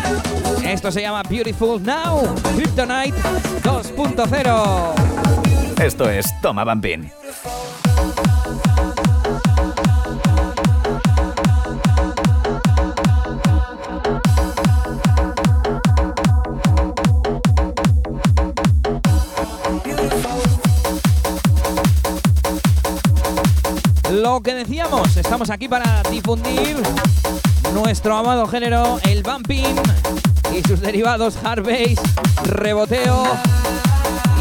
Esto 0.66 0.92
se 0.92 1.02
llama 1.02 1.22
Beautiful 1.30 1.84
Now, 1.84 2.24
Kryptonite 2.56 3.20
2.0. 3.62 5.80
Esto 5.80 6.10
es 6.10 6.26
Toma 6.42 6.64
Bambín. 6.64 7.12
Que 24.44 24.54
decíamos, 24.54 25.18
estamos 25.18 25.50
aquí 25.50 25.68
para 25.68 26.04
difundir 26.12 26.78
nuestro 27.74 28.16
amado 28.16 28.48
género, 28.48 29.00
el 29.04 29.24
bumping 29.24 29.76
y 30.56 30.62
sus 30.62 30.80
derivados 30.80 31.38
hard 31.44 31.66
bass, 31.66 32.00
reboteo 32.46 33.26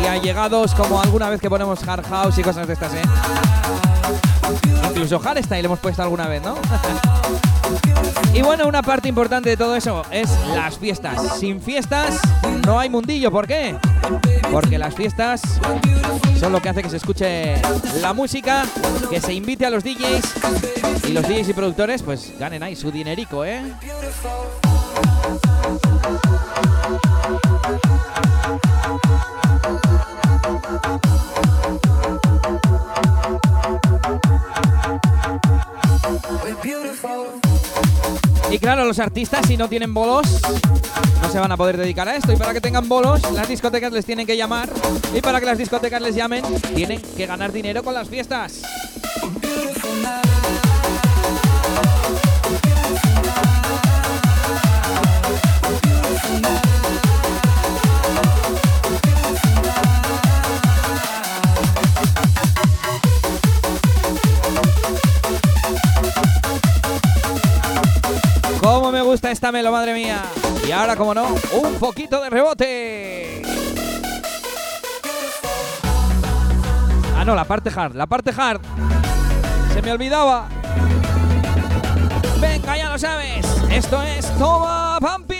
y 0.02 0.06
allegados 0.06 0.74
como 0.74 1.00
alguna 1.00 1.30
vez 1.30 1.40
que 1.40 1.48
ponemos 1.48 1.82
hard 1.88 2.06
house 2.06 2.38
y 2.38 2.42
cosas 2.42 2.66
de 2.66 2.74
estas, 2.74 2.92
¿eh? 2.94 3.02
Incluso 4.90 5.18
hardstyle 5.18 5.64
hemos 5.64 5.78
puesto 5.78 6.02
alguna 6.02 6.28
vez, 6.28 6.42
¿no? 6.42 6.56
y 8.34 8.42
bueno, 8.42 8.68
una 8.68 8.82
parte 8.82 9.08
importante 9.08 9.48
de 9.48 9.56
todo 9.56 9.76
eso 9.76 10.02
es 10.10 10.30
las 10.54 10.78
fiestas. 10.78 11.38
Sin 11.38 11.60
fiestas 11.60 12.20
no 12.66 12.80
hay 12.80 12.90
mundillo, 12.90 13.30
¿por 13.30 13.46
qué? 13.46 13.76
Porque 14.50 14.76
las 14.76 14.94
fiestas 14.94 15.40
son 16.38 16.52
lo 16.52 16.60
que 16.60 16.68
hace 16.68 16.82
que 16.82 16.90
se 16.90 16.96
escuche 16.96 17.54
la 18.00 18.12
música, 18.12 18.64
que 19.08 19.20
se 19.20 19.32
invite 19.32 19.64
a 19.64 19.70
los 19.70 19.84
DJs 19.84 21.08
y 21.08 21.12
los 21.12 21.26
DJs 21.28 21.48
y 21.48 21.52
productores 21.54 22.02
pues 22.02 22.32
ganen 22.38 22.64
ahí 22.64 22.74
su 22.74 22.90
dinerico, 22.90 23.44
¿eh? 23.44 23.62
Y 38.56 38.58
claro, 38.58 38.86
los 38.86 38.98
artistas 38.98 39.46
si 39.46 39.58
no 39.58 39.68
tienen 39.68 39.92
bolos 39.92 40.40
no 41.20 41.28
se 41.30 41.38
van 41.38 41.52
a 41.52 41.58
poder 41.58 41.76
dedicar 41.76 42.08
a 42.08 42.16
esto. 42.16 42.32
Y 42.32 42.36
para 42.36 42.54
que 42.54 42.60
tengan 42.62 42.88
bolos, 42.88 43.20
las 43.32 43.46
discotecas 43.46 43.92
les 43.92 44.06
tienen 44.06 44.26
que 44.26 44.34
llamar. 44.34 44.70
Y 45.14 45.20
para 45.20 45.40
que 45.40 45.44
las 45.46 45.58
discotecas 45.58 46.00
les 46.00 46.14
llamen, 46.14 46.42
tienen 46.74 47.02
que 47.02 47.26
ganar 47.26 47.52
dinero 47.52 47.82
con 47.82 47.92
las 47.92 48.08
fiestas. 48.08 48.62
¿Cómo 56.22 56.40
me 56.40 56.65
gusta 69.26 69.32
esta 69.32 69.50
melo, 69.50 69.72
madre 69.72 69.92
mía? 69.92 70.22
Y 70.68 70.70
ahora, 70.70 70.94
como 70.94 71.12
no, 71.12 71.34
un 71.60 71.74
poquito 71.80 72.20
de 72.20 72.30
rebote. 72.30 73.42
Ah, 77.16 77.24
no, 77.24 77.34
la 77.34 77.44
parte 77.44 77.70
hard, 77.74 77.96
la 77.96 78.06
parte 78.06 78.32
hard. 78.36 78.60
Se 79.74 79.82
me 79.82 79.90
olvidaba. 79.90 80.46
Venga, 82.40 82.76
ya 82.76 82.88
lo 82.88 82.98
sabes. 82.98 83.46
Esto 83.68 84.00
es 84.02 84.30
Toma 84.38 84.98
Pampi. 85.00 85.34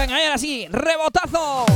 Venga, 0.00 0.18
y 0.18 0.24
ahora 0.24 0.38
sí, 0.38 0.66
rebotazo. 0.70 1.66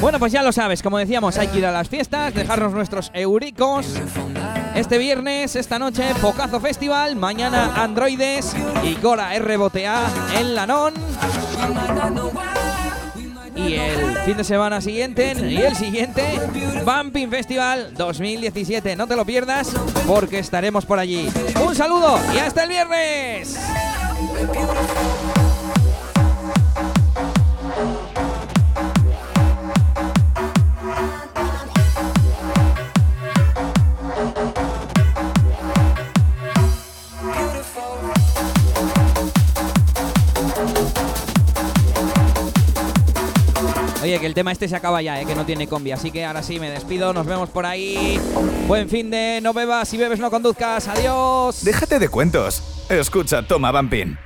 Bueno, 0.00 0.18
pues 0.18 0.32
ya 0.32 0.42
lo 0.42 0.50
sabes, 0.50 0.82
como 0.82 0.96
decíamos, 0.96 1.36
hay 1.36 1.48
que 1.48 1.58
ir 1.58 1.66
a 1.66 1.72
las 1.72 1.90
fiestas, 1.90 2.32
dejarnos 2.32 2.72
nuestros 2.72 3.10
euricos. 3.12 3.84
Este 4.74 4.96
viernes, 4.96 5.56
esta 5.56 5.78
noche, 5.78 6.04
Pocazo 6.22 6.58
Festival, 6.58 7.16
mañana 7.16 7.74
Androides 7.76 8.56
y 8.82 8.94
Gora 8.94 9.38
RBTA 9.38 10.06
en 10.38 10.54
Lanón. 10.54 10.94
Y 13.66 13.74
el 13.74 14.16
fin 14.24 14.36
de 14.36 14.44
semana 14.44 14.80
siguiente 14.80 15.34
y 15.36 15.56
el 15.56 15.74
siguiente, 15.74 16.22
Bumping 16.84 17.28
Festival 17.28 17.92
2017. 17.94 18.94
No 18.94 19.06
te 19.06 19.16
lo 19.16 19.24
pierdas 19.24 19.72
porque 20.06 20.38
estaremos 20.38 20.86
por 20.86 20.98
allí. 20.98 21.28
Un 21.64 21.74
saludo 21.74 22.20
y 22.34 22.38
hasta 22.38 22.62
el 22.62 22.68
viernes. 22.68 23.58
Tema 44.38 44.52
este 44.52 44.68
se 44.68 44.76
acaba 44.76 45.02
ya, 45.02 45.20
¿eh? 45.20 45.26
que 45.26 45.34
no 45.34 45.44
tiene 45.44 45.66
combi. 45.66 45.90
Así 45.90 46.12
que 46.12 46.24
ahora 46.24 46.44
sí 46.44 46.60
me 46.60 46.70
despido. 46.70 47.12
Nos 47.12 47.26
vemos 47.26 47.50
por 47.50 47.66
ahí. 47.66 48.20
Buen 48.68 48.88
fin 48.88 49.10
de 49.10 49.40
no 49.42 49.52
bebas. 49.52 49.88
Si 49.88 49.96
bebes, 49.96 50.20
no 50.20 50.30
conduzcas. 50.30 50.86
Adiós. 50.86 51.64
Déjate 51.64 51.98
de 51.98 52.08
cuentos. 52.08 52.62
Escucha 52.88 53.42
Toma 53.42 53.72
Bambín. 53.72 54.16